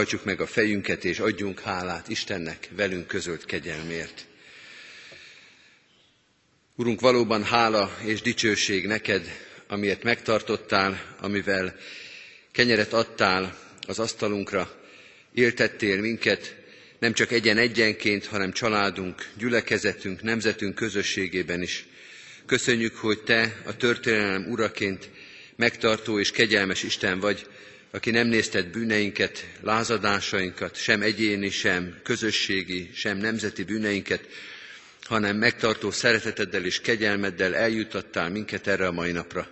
Hajtsuk 0.00 0.24
meg 0.24 0.40
a 0.40 0.46
fejünket, 0.46 1.04
és 1.04 1.18
adjunk 1.18 1.60
hálát 1.60 2.08
Istennek 2.08 2.68
velünk 2.76 3.06
közölt 3.06 3.44
kegyelmért. 3.44 4.26
Urunk, 6.76 7.00
valóban 7.00 7.44
hála 7.44 7.96
és 8.04 8.22
dicsőség 8.22 8.86
neked, 8.86 9.28
amiért 9.68 10.02
megtartottál, 10.02 11.16
amivel 11.20 11.76
kenyeret 12.52 12.92
adtál 12.92 13.58
az 13.86 13.98
asztalunkra, 13.98 14.80
éltettél 15.34 16.00
minket, 16.00 16.56
nem 16.98 17.12
csak 17.12 17.32
egyen-egyenként, 17.32 18.26
hanem 18.26 18.52
családunk, 18.52 19.28
gyülekezetünk, 19.38 20.22
nemzetünk 20.22 20.74
közösségében 20.74 21.62
is. 21.62 21.86
Köszönjük, 22.46 22.96
hogy 22.96 23.22
Te 23.22 23.60
a 23.64 23.76
történelem 23.76 24.46
uraként 24.50 25.10
megtartó 25.56 26.18
és 26.18 26.30
kegyelmes 26.30 26.82
Isten 26.82 27.20
vagy, 27.20 27.46
aki 27.90 28.10
nem 28.10 28.26
nézted 28.26 28.66
bűneinket, 28.66 29.46
lázadásainkat, 29.60 30.76
sem 30.76 31.02
egyéni, 31.02 31.50
sem 31.50 32.00
közösségi, 32.02 32.90
sem 32.94 33.18
nemzeti 33.18 33.64
bűneinket, 33.64 34.28
hanem 35.02 35.36
megtartó 35.36 35.90
szereteteddel 35.90 36.64
és 36.64 36.80
kegyelmeddel 36.80 37.54
eljutattál 37.54 38.30
minket 38.30 38.66
erre 38.66 38.86
a 38.86 38.92
mai 38.92 39.12
napra. 39.12 39.48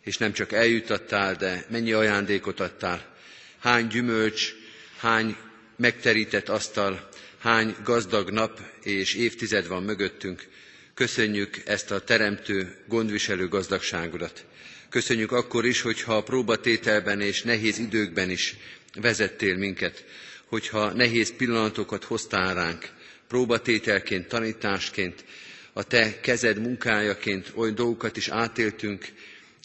És 0.00 0.16
nem 0.16 0.32
csak 0.32 0.52
eljutattál, 0.52 1.34
de 1.34 1.64
mennyi 1.70 1.92
ajándékot 1.92 2.60
adtál. 2.60 3.14
Hány 3.58 3.86
gyümölcs, 3.86 4.52
hány 4.98 5.36
megterített 5.76 6.48
asztal, 6.48 7.08
hány 7.38 7.76
gazdag 7.84 8.30
nap 8.30 8.60
és 8.82 9.14
évtized 9.14 9.66
van 9.66 9.82
mögöttünk. 9.82 10.46
Köszönjük 10.94 11.56
ezt 11.64 11.90
a 11.90 12.00
teremtő, 12.04 12.76
gondviselő 12.86 13.48
gazdagságodat. 13.48 14.44
Köszönjük 14.92 15.32
akkor 15.32 15.64
is, 15.66 15.80
hogyha 15.80 16.22
próbatételben 16.22 17.20
és 17.20 17.42
nehéz 17.42 17.78
időkben 17.78 18.30
is 18.30 18.56
vezettél 18.94 19.56
minket, 19.56 20.04
hogyha 20.46 20.92
nehéz 20.92 21.36
pillanatokat 21.36 22.04
hoztál 22.04 22.54
ránk, 22.54 22.88
próbatételként, 23.28 24.28
tanításként, 24.28 25.24
a 25.72 25.82
te 25.82 26.20
kezed 26.20 26.58
munkájaként 26.58 27.52
olyan 27.54 27.74
dolgokat 27.74 28.16
is 28.16 28.28
átéltünk, 28.28 29.04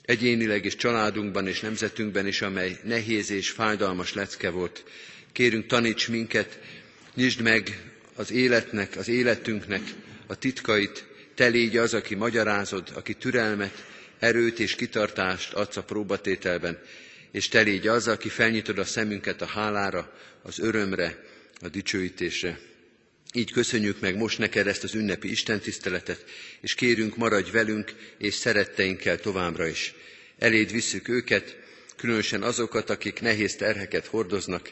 egyénileg 0.02 0.66
és 0.66 0.76
családunkban 0.76 1.48
és 1.48 1.60
nemzetünkben 1.60 2.28
is, 2.28 2.42
amely 2.42 2.78
nehéz 2.84 3.30
és 3.30 3.50
fájdalmas 3.50 4.14
lecke 4.14 4.50
volt. 4.50 4.84
Kérünk, 5.32 5.66
taníts 5.66 6.08
minket, 6.08 6.60
nyisd 7.16 7.42
meg 7.42 7.82
az 8.16 8.32
életnek, 8.32 8.96
az 8.98 9.08
életünknek 9.08 9.82
a 10.28 10.36
titkait, 10.36 11.06
te 11.36 11.48
légy 11.48 11.78
az, 11.78 11.94
aki 11.94 12.16
magyarázod, 12.16 12.92
aki 12.94 13.14
türelmet, 13.14 13.96
erőt 14.20 14.60
és 14.60 14.76
kitartást 14.76 15.54
adsz 15.54 15.78
a 15.78 15.84
próbatételben, 15.84 16.80
és 17.32 17.48
te 17.48 17.62
légy 17.62 17.88
az, 17.88 18.08
aki 18.08 18.30
felnyitod 18.30 18.78
a 18.78 18.86
szemünket 18.86 19.42
a 19.42 19.46
hálára, 19.46 20.14
az 20.42 20.60
örömre, 20.60 21.24
a 21.62 21.68
dicsőítésre. 21.68 22.60
Így 23.34 23.52
köszönjük 23.52 24.00
meg 24.00 24.18
most 24.18 24.38
neked 24.38 24.68
ezt 24.68 24.84
az 24.84 24.94
ünnepi 24.94 25.30
istentiszteletet, 25.32 26.26
és 26.62 26.74
kérünk, 26.76 27.16
maradj 27.18 27.52
velünk 27.52 27.94
és 28.18 28.34
szeretteinkkel 28.34 29.20
továbbra 29.20 29.68
is. 29.68 29.94
Eléd 30.40 30.72
visszük 30.72 31.08
őket, 31.08 31.58
különösen 31.98 32.44
azokat, 32.44 32.90
akik 32.90 33.22
nehéz 33.22 33.56
terheket 33.56 34.06
hordoznak, 34.06 34.70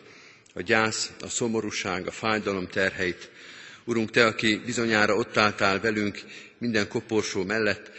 a 0.54 0.62
gyász, 0.62 1.12
a 1.22 1.30
szomorúság, 1.30 2.08
a 2.08 2.12
fájdalom 2.12 2.68
terheit. 2.68 3.30
Urunk, 3.84 4.12
Te, 4.12 4.26
aki 4.26 4.62
bizonyára 4.66 5.16
ott 5.16 5.38
álltál 5.38 5.80
velünk 5.80 6.20
minden 6.58 6.88
koporsó 6.88 7.44
mellett, 7.44 7.92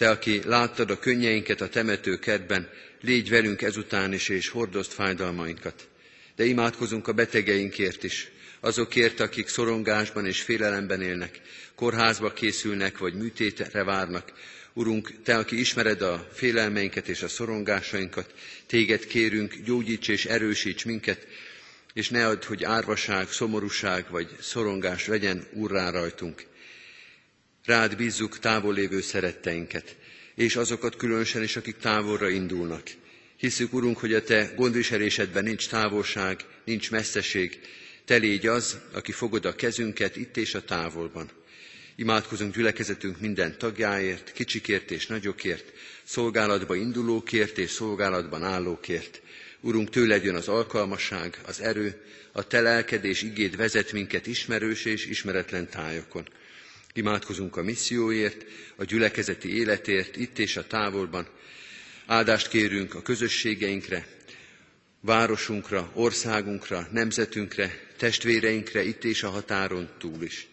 te, 0.00 0.10
aki 0.10 0.40
láttad 0.44 0.90
a 0.90 0.98
könnyeinket 0.98 1.60
a 1.60 1.68
temető 1.68 2.18
kertben, 2.18 2.68
légy 3.00 3.28
velünk 3.30 3.62
ezután 3.62 4.12
is, 4.12 4.28
és 4.28 4.48
hordozd 4.48 4.90
fájdalmainkat. 4.90 5.88
De 6.36 6.44
imádkozunk 6.44 7.08
a 7.08 7.12
betegeinkért 7.12 8.04
is, 8.04 8.30
azokért, 8.60 9.20
akik 9.20 9.48
szorongásban 9.48 10.26
és 10.26 10.40
félelemben 10.40 11.02
élnek, 11.02 11.40
kórházba 11.74 12.32
készülnek, 12.32 12.98
vagy 12.98 13.14
műtétre 13.14 13.84
várnak. 13.84 14.32
Urunk, 14.72 15.22
Te, 15.22 15.36
aki 15.36 15.58
ismered 15.58 16.02
a 16.02 16.28
félelmeinket 16.32 17.08
és 17.08 17.22
a 17.22 17.28
szorongásainkat, 17.28 18.34
Téged 18.66 19.06
kérünk, 19.06 19.54
gyógyíts 19.64 20.08
és 20.08 20.24
erősíts 20.26 20.84
minket, 20.84 21.26
és 21.92 22.08
ne 22.08 22.26
add, 22.26 22.44
hogy 22.46 22.64
árvaság, 22.64 23.28
szomorúság 23.28 24.04
vagy 24.10 24.28
szorongás 24.40 25.06
vegyen 25.06 25.46
urrá 25.52 25.90
rajtunk. 25.90 26.42
Rád 27.64 27.96
bízzuk 27.96 28.38
távol 28.38 28.74
lévő 28.74 29.00
szeretteinket, 29.00 29.96
és 30.34 30.56
azokat 30.56 30.96
különösen 30.96 31.42
is, 31.42 31.56
akik 31.56 31.76
távolra 31.76 32.28
indulnak. 32.28 32.82
Hiszük, 33.36 33.72
Urunk, 33.72 33.98
hogy 33.98 34.14
a 34.14 34.22
Te 34.22 34.52
gondviselésedben 34.56 35.44
nincs 35.44 35.68
távolság, 35.68 36.44
nincs 36.64 36.90
messzeség. 36.90 37.60
Te 38.04 38.16
légy 38.16 38.46
az, 38.46 38.78
aki 38.92 39.12
fogod 39.12 39.44
a 39.44 39.54
kezünket 39.54 40.16
itt 40.16 40.36
és 40.36 40.54
a 40.54 40.64
távolban. 40.64 41.30
Imádkozunk 41.96 42.54
gyülekezetünk 42.54 43.20
minden 43.20 43.58
tagjáért, 43.58 44.32
kicsikért 44.32 44.90
és 44.90 45.06
nagyokért, 45.06 45.72
szolgálatba 46.04 46.74
indulókért 46.74 47.58
és 47.58 47.70
szolgálatban 47.70 48.42
állókért. 48.42 49.22
Urunk, 49.60 49.90
tőled 49.90 50.24
jön 50.24 50.34
az 50.34 50.48
alkalmasság, 50.48 51.38
az 51.46 51.60
erő, 51.60 52.00
a 52.32 52.46
te 52.46 52.60
lelked 52.60 53.04
és 53.04 53.22
igéd 53.22 53.56
vezet 53.56 53.92
minket 53.92 54.26
ismerős 54.26 54.84
és 54.84 55.06
ismeretlen 55.06 55.68
tájokon. 55.68 56.28
Imádkozunk 56.94 57.56
a 57.56 57.62
misszióért, 57.62 58.44
a 58.76 58.84
gyülekezeti 58.84 59.56
életért, 59.56 60.16
itt 60.16 60.38
és 60.38 60.56
a 60.56 60.66
távolban. 60.66 61.26
Áldást 62.06 62.48
kérünk 62.48 62.94
a 62.94 63.02
közösségeinkre, 63.02 64.06
városunkra, 65.00 65.90
országunkra, 65.94 66.88
nemzetünkre, 66.92 67.78
testvéreinkre, 67.96 68.82
itt 68.82 69.04
és 69.04 69.22
a 69.22 69.28
határon 69.28 69.88
túl 69.98 70.22
is. 70.22 70.46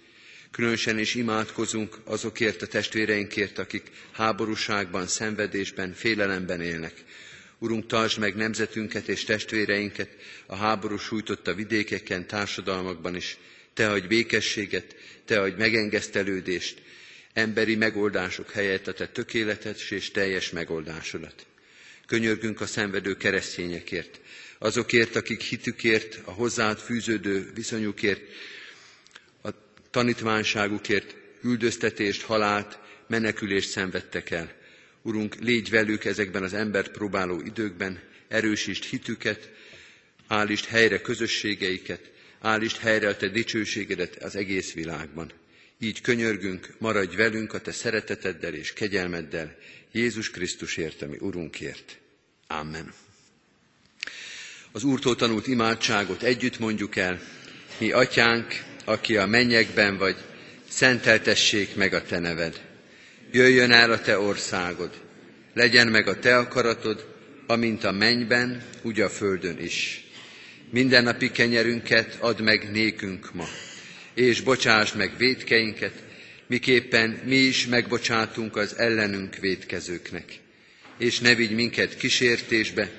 Különösen 0.51 0.99
is 0.99 1.15
imádkozunk 1.15 1.97
azokért 2.03 2.61
a 2.61 2.67
testvéreinkért, 2.67 3.57
akik 3.57 3.91
háborúságban, 4.11 5.07
szenvedésben, 5.07 5.93
félelemben 5.93 6.61
élnek. 6.61 6.93
Urunk, 7.59 7.85
tartsd 7.85 8.19
meg 8.19 8.35
nemzetünket 8.35 9.07
és 9.07 9.23
testvéreinket 9.23 10.09
a 10.45 10.55
háború 10.55 10.97
sújtotta 10.97 11.53
vidékeken, 11.53 12.27
társadalmakban 12.27 13.15
is. 13.15 13.37
Te 13.77 13.89
adj 13.89 14.07
békességet, 14.07 14.95
Te 15.25 15.41
adj 15.41 15.55
megengesztelődést, 15.57 16.81
emberi 17.33 17.75
megoldások 17.75 18.51
helyett 18.51 18.87
a 18.87 18.93
Te 18.93 19.07
tökéletes 19.07 19.91
és 19.91 20.11
teljes 20.11 20.49
megoldásodat. 20.51 21.45
Könyörgünk 22.05 22.61
a 22.61 22.65
szenvedő 22.65 23.15
keresztényekért, 23.17 24.19
azokért, 24.57 25.15
akik 25.15 25.41
hitükért, 25.41 26.19
a 26.23 26.31
hozzád 26.31 26.79
fűződő 26.79 27.51
viszonyukért, 27.53 28.21
a 29.43 29.49
tanítványságukért 29.91 31.15
üldöztetést, 31.43 32.21
halált, 32.21 32.79
menekülést 33.07 33.69
szenvedtek 33.69 34.29
el. 34.31 34.53
Urunk, 35.01 35.35
légy 35.35 35.69
velük 35.69 36.05
ezekben 36.05 36.43
az 36.43 36.53
embert 36.53 36.91
próbáló 36.91 37.41
időkben, 37.41 37.99
erősítsd 38.27 38.83
hitüket, 38.83 39.51
állítsd 40.27 40.65
helyre 40.65 41.01
közösségeiket, 41.01 42.15
állítsd 42.39 42.77
helyre 42.77 43.07
a 43.07 43.17
Te 43.17 43.27
dicsőségedet 43.27 44.23
az 44.23 44.35
egész 44.35 44.73
világban. 44.73 45.31
Így 45.79 46.01
könyörgünk, 46.01 46.69
maradj 46.77 47.15
velünk 47.15 47.53
a 47.53 47.61
Te 47.61 47.71
szereteteddel 47.71 48.53
és 48.53 48.73
kegyelmeddel, 48.73 49.55
Jézus 49.91 50.29
Krisztusért, 50.29 51.01
ami 51.01 51.17
Urunkért. 51.19 51.97
Amen. 52.47 52.93
Az 54.71 54.83
Úrtól 54.83 55.15
tanult 55.15 55.47
imádságot 55.47 56.23
együtt 56.23 56.59
mondjuk 56.59 56.95
el, 56.95 57.21
mi 57.77 57.91
atyánk, 57.91 58.63
aki 58.85 59.17
a 59.17 59.25
mennyekben 59.25 59.97
vagy, 59.97 60.15
szenteltessék 60.67 61.75
meg 61.75 61.93
a 61.93 62.03
te 62.03 62.19
neved. 62.19 62.61
Jöjjön 63.31 63.71
el 63.71 63.91
a 63.91 64.01
te 64.01 64.19
országod, 64.19 65.01
legyen 65.53 65.87
meg 65.87 66.07
a 66.07 66.19
te 66.19 66.37
akaratod, 66.37 67.15
amint 67.47 67.83
a 67.83 67.91
mennyben, 67.91 68.63
úgy 68.81 69.01
a 69.01 69.09
földön 69.09 69.59
is. 69.59 70.06
Mindennapi 70.69 71.31
kenyerünket 71.31 72.17
add 72.19 72.41
meg 72.41 72.71
nékünk 72.71 73.33
ma, 73.33 73.47
és 74.13 74.41
bocsásd 74.41 74.95
meg 74.95 75.17
védkeinket, 75.17 76.03
miképpen 76.47 77.09
mi 77.25 77.35
is 77.35 77.65
megbocsátunk 77.65 78.55
az 78.55 78.77
ellenünk 78.77 79.35
védkezőknek. 79.35 80.39
És 80.97 81.19
ne 81.19 81.35
vigy 81.35 81.51
minket 81.51 81.97
kísértésbe, 81.97 82.91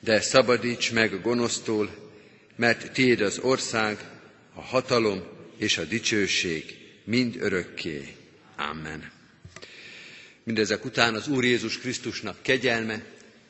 de 0.00 0.20
szabadíts 0.20 0.92
meg 0.92 1.20
gonosztól, 1.22 2.10
mert 2.56 2.92
tiéd 2.92 3.20
az 3.20 3.38
ország, 3.38 3.98
a 4.54 4.60
hatalom 4.62 5.22
és 5.56 5.78
a 5.78 5.84
dicsőség 5.84 6.76
mind 7.04 7.36
örökké. 7.40 8.14
Amen. 8.56 9.10
Mindezek 10.44 10.84
után 10.84 11.14
az 11.14 11.28
Úr 11.28 11.44
Jézus 11.44 11.78
Krisztusnak 11.78 12.42
kegyelme, 12.42 13.02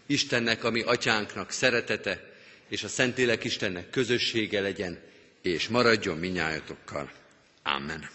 Istennek, 0.07 0.65
ami 0.65 0.81
atyánknak 0.81 1.51
szeretete, 1.51 2.28
és 2.69 2.83
a 2.83 2.89
Szentlélek 2.89 3.45
Istennek 3.45 3.91
közössége 3.91 4.61
legyen, 4.61 4.99
és 5.43 5.69
maradjon 5.69 6.19
minnyájatokkal. 6.19 7.11
Amen. 7.63 8.09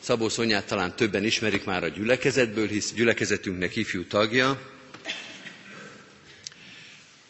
Szabó 0.00 0.28
Szonyát 0.28 0.66
talán 0.66 0.96
többen 0.96 1.24
ismerik 1.24 1.64
már 1.64 1.84
a 1.84 1.88
gyülekezetből, 1.88 2.68
hisz 2.68 2.92
gyülekezetünknek 2.92 3.76
ifjú 3.76 4.04
tagja, 4.06 4.70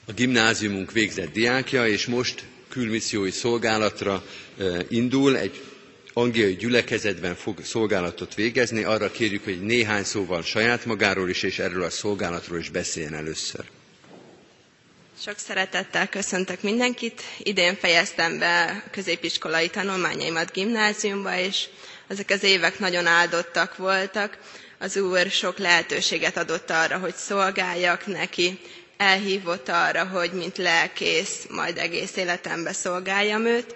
a 0.06 0.12
gimnáziumunk 0.12 0.92
végzett 0.92 1.32
diákja, 1.32 1.86
és 1.86 2.06
most 2.06 2.44
külmissziói 2.68 3.30
szolgálatra 3.30 4.24
indul, 4.88 5.36
egy 5.38 5.60
angliai 6.12 6.54
gyülekezetben 6.56 7.34
fog 7.34 7.64
szolgálatot 7.64 8.34
végezni. 8.34 8.82
Arra 8.84 9.10
kérjük, 9.10 9.44
hogy 9.44 9.60
néhány 9.62 10.04
szóval 10.04 10.42
saját 10.42 10.84
magáról 10.84 11.28
is, 11.28 11.42
és 11.42 11.58
erről 11.58 11.82
a 11.82 11.90
szolgálatról 11.90 12.58
is 12.58 12.68
beszéljen 12.70 13.14
először. 13.14 13.64
Sok 15.24 15.38
szeretettel 15.38 16.08
köszöntök 16.08 16.62
mindenkit. 16.62 17.22
Idén 17.38 17.76
fejeztem 17.76 18.38
be 18.38 18.84
középiskolai 18.90 19.68
tanulmányaimat 19.68 20.52
gimnáziumba, 20.52 21.36
és 21.38 21.64
ezek 22.08 22.30
az 22.30 22.42
évek 22.42 22.78
nagyon 22.78 23.06
áldottak 23.06 23.76
voltak. 23.76 24.38
Az 24.78 24.96
Úr 24.96 25.30
sok 25.30 25.58
lehetőséget 25.58 26.36
adott 26.36 26.70
arra, 26.70 26.98
hogy 26.98 27.14
szolgáljak 27.14 28.06
neki, 28.06 28.58
elhívott 28.96 29.68
arra, 29.68 30.04
hogy 30.06 30.32
mint 30.32 30.58
lelkész 30.58 31.46
majd 31.48 31.78
egész 31.78 32.16
életembe 32.16 32.72
szolgáljam 32.72 33.44
őt, 33.46 33.74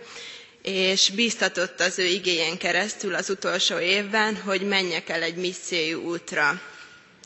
és 0.62 1.10
bíztatott 1.10 1.80
az 1.80 1.98
ő 1.98 2.04
igényen 2.04 2.58
keresztül 2.58 3.14
az 3.14 3.30
utolsó 3.30 3.78
évben, 3.78 4.36
hogy 4.36 4.60
menjek 4.62 5.08
el 5.08 5.22
egy 5.22 5.36
missziói 5.36 5.94
útra. 5.94 6.60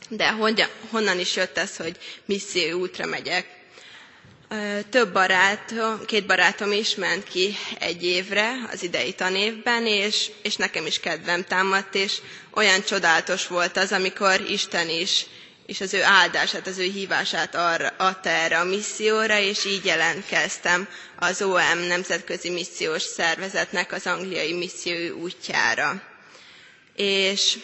De 0.09 0.29
hogyan, 0.31 0.69
honnan 0.89 1.19
is 1.19 1.35
jött 1.35 1.57
ez, 1.57 1.75
hogy 1.77 1.97
missziói 2.25 2.73
útra 2.73 3.05
megyek? 3.05 3.59
Több 4.89 5.11
barátom, 5.13 6.05
két 6.05 6.25
barátom 6.25 6.71
is 6.71 6.95
ment 6.95 7.23
ki 7.23 7.55
egy 7.79 8.03
évre 8.03 8.51
az 8.71 8.83
idei 8.83 9.13
tanévben, 9.13 9.85
és, 9.85 10.31
és 10.41 10.55
nekem 10.55 10.85
is 10.85 10.99
kedvem 10.99 11.43
támadt, 11.43 11.95
és 11.95 12.17
olyan 12.53 12.83
csodálatos 12.83 13.47
volt 13.47 13.77
az, 13.77 13.91
amikor 13.91 14.41
Isten 14.49 14.89
is 14.89 15.25
és 15.65 15.81
az 15.81 15.93
ő 15.93 16.03
áldását, 16.03 16.67
az 16.67 16.77
ő 16.77 16.83
hívását 16.83 17.55
arra, 17.55 17.93
adta 17.97 18.29
erre 18.29 18.59
a 18.59 18.63
misszióra, 18.63 19.39
és 19.39 19.65
így 19.65 19.85
jelentkeztem 19.85 20.87
az 21.19 21.41
OM 21.41 21.79
Nemzetközi 21.87 22.49
Missziós 22.49 23.01
Szervezetnek 23.01 23.91
az 23.91 24.05
angliai 24.07 24.53
misszió 24.53 25.15
útjára. 25.15 26.01
És 26.95 27.57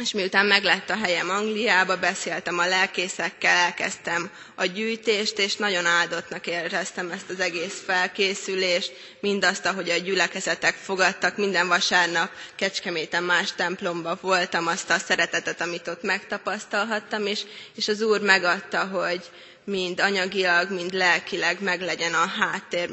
és 0.00 0.12
miután 0.12 0.46
meglett 0.46 0.90
a 0.90 0.96
helyem 0.96 1.30
Angliába, 1.30 1.96
beszéltem 1.98 2.58
a 2.58 2.66
lelkészekkel, 2.66 3.56
elkezdtem 3.56 4.30
a 4.54 4.64
gyűjtést, 4.64 5.38
és 5.38 5.56
nagyon 5.56 5.86
áldottnak 5.86 6.46
éreztem 6.46 7.10
ezt 7.10 7.30
az 7.30 7.40
egész 7.40 7.82
felkészülést, 7.86 8.92
mindazt, 9.20 9.66
ahogy 9.66 9.90
a 9.90 9.96
gyülekezetek 9.96 10.74
fogadtak, 10.74 11.36
minden 11.36 11.68
vasárnap 11.68 12.30
Kecskeméten 12.56 13.22
más 13.22 13.52
templomba 13.52 14.18
voltam, 14.20 14.66
azt 14.66 14.90
a 14.90 14.98
szeretetet, 14.98 15.60
amit 15.60 15.88
ott 15.88 16.02
megtapasztalhattam, 16.02 17.26
és, 17.26 17.40
és 17.74 17.88
az 17.88 18.02
Úr 18.02 18.20
megadta, 18.20 18.84
hogy 18.86 19.22
mind 19.64 20.00
anyagilag, 20.00 20.70
mind 20.70 20.92
lelkileg 20.92 21.62
meglegyen 21.62 22.14
a 22.14 22.26
háttér 22.26 22.88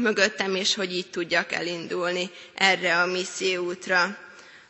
mögöttem, 0.00 0.54
és 0.54 0.74
hogy 0.74 0.92
így 0.92 1.10
tudjak 1.10 1.52
elindulni 1.52 2.30
erre 2.54 3.00
a 3.00 3.06
misszióútra. 3.06 4.24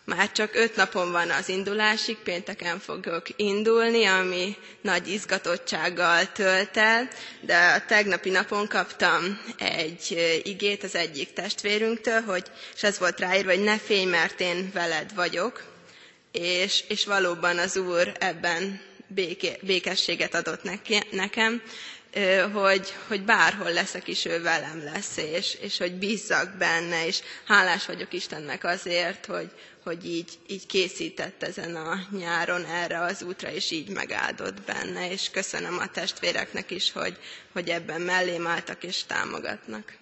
Már 0.06 0.32
csak 0.32 0.54
öt 0.54 0.76
napon 0.76 1.10
van 1.12 1.30
az 1.30 1.48
indulásig, 1.48 2.16
pénteken 2.16 2.78
fogok 2.78 3.26
indulni, 3.36 4.04
ami 4.04 4.56
nagy 4.80 5.08
izgatottsággal 5.08 6.32
tölt 6.32 6.76
el, 6.76 7.08
de 7.40 7.56
a 7.58 7.84
tegnapi 7.86 8.30
napon 8.30 8.68
kaptam 8.68 9.40
egy 9.58 10.40
igét 10.42 10.82
az 10.82 10.94
egyik 10.94 11.32
testvérünktől, 11.32 12.20
hogy, 12.20 12.44
és 12.74 12.82
ez 12.82 12.98
volt 12.98 13.20
ráírva, 13.20 13.50
hogy 13.50 13.62
ne 13.64 13.78
félj, 13.78 14.04
mert 14.04 14.40
én 14.40 14.70
veled 14.74 15.14
vagyok, 15.14 15.64
és, 16.32 16.84
és 16.88 17.04
valóban 17.04 17.58
az 17.58 17.76
Úr 17.76 18.12
ebben 18.18 18.80
béké, 19.06 19.56
békességet 19.60 20.34
adott 20.34 20.62
neki, 20.62 20.98
nekem. 21.10 21.62
hogy, 22.52 22.94
hogy 23.08 23.22
bárhol 23.24 23.72
leszek 23.72 24.08
is, 24.08 24.24
ő 24.24 24.42
velem 24.42 24.82
lesz, 24.84 25.16
és, 25.16 25.54
és 25.60 25.78
hogy 25.78 25.92
bízzak 25.94 26.56
benne, 26.56 27.06
és 27.06 27.18
hálás 27.46 27.86
vagyok 27.86 28.12
Istennek 28.12 28.64
azért, 28.64 29.26
hogy, 29.26 29.50
hogy 29.86 30.06
így, 30.06 30.38
így 30.46 30.66
készített 30.66 31.42
ezen 31.42 31.76
a 31.76 32.06
nyáron 32.10 32.64
erre 32.64 33.00
az 33.00 33.22
útra, 33.22 33.50
és 33.52 33.70
így 33.70 33.88
megáldott 33.88 34.62
benne, 34.62 35.10
és 35.10 35.30
köszönöm 35.30 35.78
a 35.78 35.86
testvéreknek 35.90 36.70
is, 36.70 36.92
hogy, 36.92 37.16
hogy 37.52 37.68
ebben 37.68 38.00
mellém 38.00 38.46
álltak 38.46 38.84
és 38.84 39.02
támogatnak. 39.04 39.96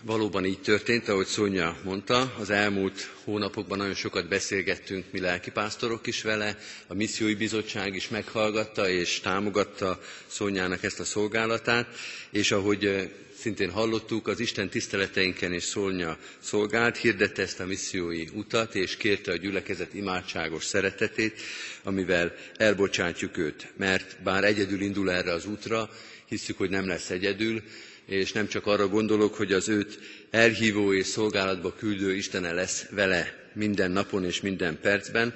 Valóban 0.00 0.44
így 0.44 0.60
történt, 0.60 1.08
ahogy 1.08 1.26
Szonya 1.26 1.76
mondta, 1.84 2.34
az 2.38 2.50
elmúlt 2.50 3.10
hónapokban 3.24 3.78
nagyon 3.78 3.94
sokat 3.94 4.28
beszélgettünk 4.28 5.04
mi 5.10 5.20
lelkipásztorok 5.20 6.06
is 6.06 6.22
vele, 6.22 6.58
a 6.86 6.94
missziói 6.94 7.34
bizottság 7.34 7.94
is 7.94 8.08
meghallgatta 8.08 8.88
és 8.88 9.20
támogatta 9.20 10.00
Szonyának 10.26 10.82
ezt 10.82 11.00
a 11.00 11.04
szolgálatát, 11.04 11.86
és 12.30 12.50
ahogy 12.52 13.10
szintén 13.44 13.70
hallottuk, 13.70 14.26
az 14.28 14.40
Isten 14.40 14.68
tiszteleteinken 14.68 15.52
és 15.52 15.62
Szonya 15.62 16.18
szolgált, 16.38 16.96
hirdette 16.96 17.42
ezt 17.42 17.60
a 17.60 17.66
missziói 17.66 18.24
utat, 18.34 18.74
és 18.74 18.96
kérte 18.96 19.32
a 19.32 19.36
gyülekezet 19.36 19.94
imádságos 19.94 20.64
szeretetét, 20.64 21.40
amivel 21.82 22.34
elbocsátjuk 22.56 23.36
őt. 23.38 23.72
Mert 23.76 24.16
bár 24.22 24.44
egyedül 24.44 24.80
indul 24.80 25.10
erre 25.10 25.32
az 25.32 25.46
útra, 25.46 25.90
hiszük, 26.26 26.58
hogy 26.58 26.70
nem 26.70 26.86
lesz 26.86 27.10
egyedül, 27.10 27.62
és 28.06 28.32
nem 28.32 28.48
csak 28.48 28.66
arra 28.66 28.88
gondolok, 28.88 29.34
hogy 29.34 29.52
az 29.52 29.68
őt 29.68 29.98
elhívó 30.30 30.92
és 30.94 31.06
szolgálatba 31.06 31.74
küldő 31.74 32.14
Istene 32.14 32.52
lesz 32.52 32.86
vele 32.90 33.50
minden 33.54 33.90
napon 33.90 34.24
és 34.24 34.40
minden 34.40 34.78
percben, 34.80 35.34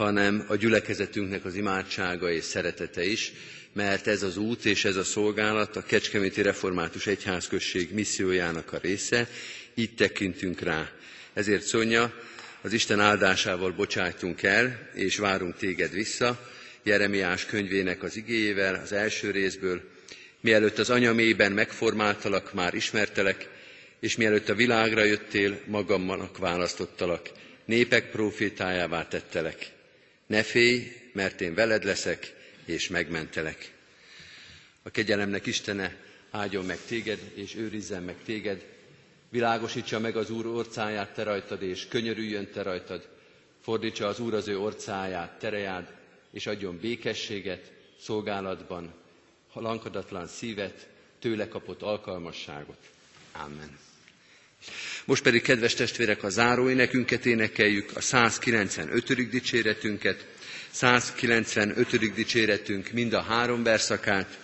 hanem 0.00 0.44
a 0.46 0.56
gyülekezetünknek 0.56 1.44
az 1.44 1.54
imádsága 1.54 2.30
és 2.30 2.44
szeretete 2.44 3.04
is, 3.04 3.32
mert 3.72 4.06
ez 4.06 4.22
az 4.22 4.36
út 4.36 4.64
és 4.64 4.84
ez 4.84 4.96
a 4.96 5.04
szolgálat 5.04 5.76
a 5.76 5.82
Kecskeméti 5.82 6.42
Református 6.42 7.06
Egyházközség 7.06 7.92
missziójának 7.94 8.72
a 8.72 8.78
része, 8.82 9.28
így 9.74 9.94
tekintünk 9.94 10.60
rá. 10.60 10.90
Ezért 11.32 11.62
Szonya, 11.62 12.12
az 12.62 12.72
Isten 12.72 13.00
áldásával 13.00 13.70
bocsájtunk 13.72 14.42
el, 14.42 14.88
és 14.94 15.16
várunk 15.18 15.56
téged 15.56 15.92
vissza, 15.92 16.48
Jeremiás 16.82 17.44
könyvének 17.46 18.02
az 18.02 18.16
igéjével, 18.16 18.80
az 18.84 18.92
első 18.92 19.30
részből, 19.30 19.80
Mielőtt 20.42 20.78
az 20.78 20.90
anyamében 20.90 21.52
megformáltalak, 21.52 22.52
már 22.54 22.74
ismertelek, 22.74 23.48
és 24.00 24.16
mielőtt 24.16 24.48
a 24.48 24.54
világra 24.54 25.04
jöttél, 25.04 25.60
magamnak 25.66 26.38
választottalak, 26.38 27.30
népek 27.64 28.10
profétájává 28.10 29.08
tettelek. 29.08 29.78
Ne 30.30 30.42
félj, 30.42 30.92
mert 31.12 31.40
én 31.40 31.54
veled 31.54 31.84
leszek, 31.84 32.34
és 32.64 32.88
megmentelek. 32.88 33.72
A 34.82 34.90
kegyelemnek 34.90 35.46
Istene 35.46 35.96
áldjon 36.30 36.64
meg 36.64 36.78
téged, 36.86 37.18
és 37.34 37.54
őrizzen 37.54 38.02
meg 38.02 38.16
téged, 38.24 38.64
világosítsa 39.28 39.98
meg 39.98 40.16
az 40.16 40.30
Úr 40.30 40.46
orcáját 40.46 41.14
te 41.14 41.22
rajtad, 41.22 41.62
és 41.62 41.86
könyörüljön 41.88 42.50
te 42.50 42.62
rajtad, 42.62 43.08
fordítsa 43.62 44.06
az 44.06 44.20
Úr 44.20 44.34
az 44.34 44.48
ő 44.48 44.58
orcáját 44.58 45.38
terejád, 45.38 45.94
és 46.32 46.46
adjon 46.46 46.78
békességet 46.78 47.72
szolgálatban, 48.00 48.94
lankadatlan 49.52 50.26
szívet, 50.26 50.88
tőle 51.18 51.48
kapott 51.48 51.82
alkalmasságot. 51.82 52.90
Amen. 53.32 53.78
Most 55.04 55.22
pedig, 55.22 55.42
kedves 55.42 55.74
testvérek, 55.74 56.22
a 56.22 56.28
záróénekünket 56.28 57.26
énekeljük, 57.26 57.96
a 57.96 58.00
195. 58.00 59.28
dicséretünket, 59.30 60.26
195. 60.70 62.12
dicséretünk 62.14 62.90
mind 62.92 63.12
a 63.12 63.22
három 63.22 63.62
verszakát, 63.62 64.38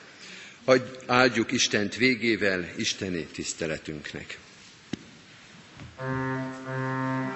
áldjuk 1.06 1.52
Istent 1.52 1.96
végével, 1.96 2.68
Isteni 2.76 3.24
tiszteletünknek. 3.32 4.38
thank 5.98 7.30
you 7.30 7.35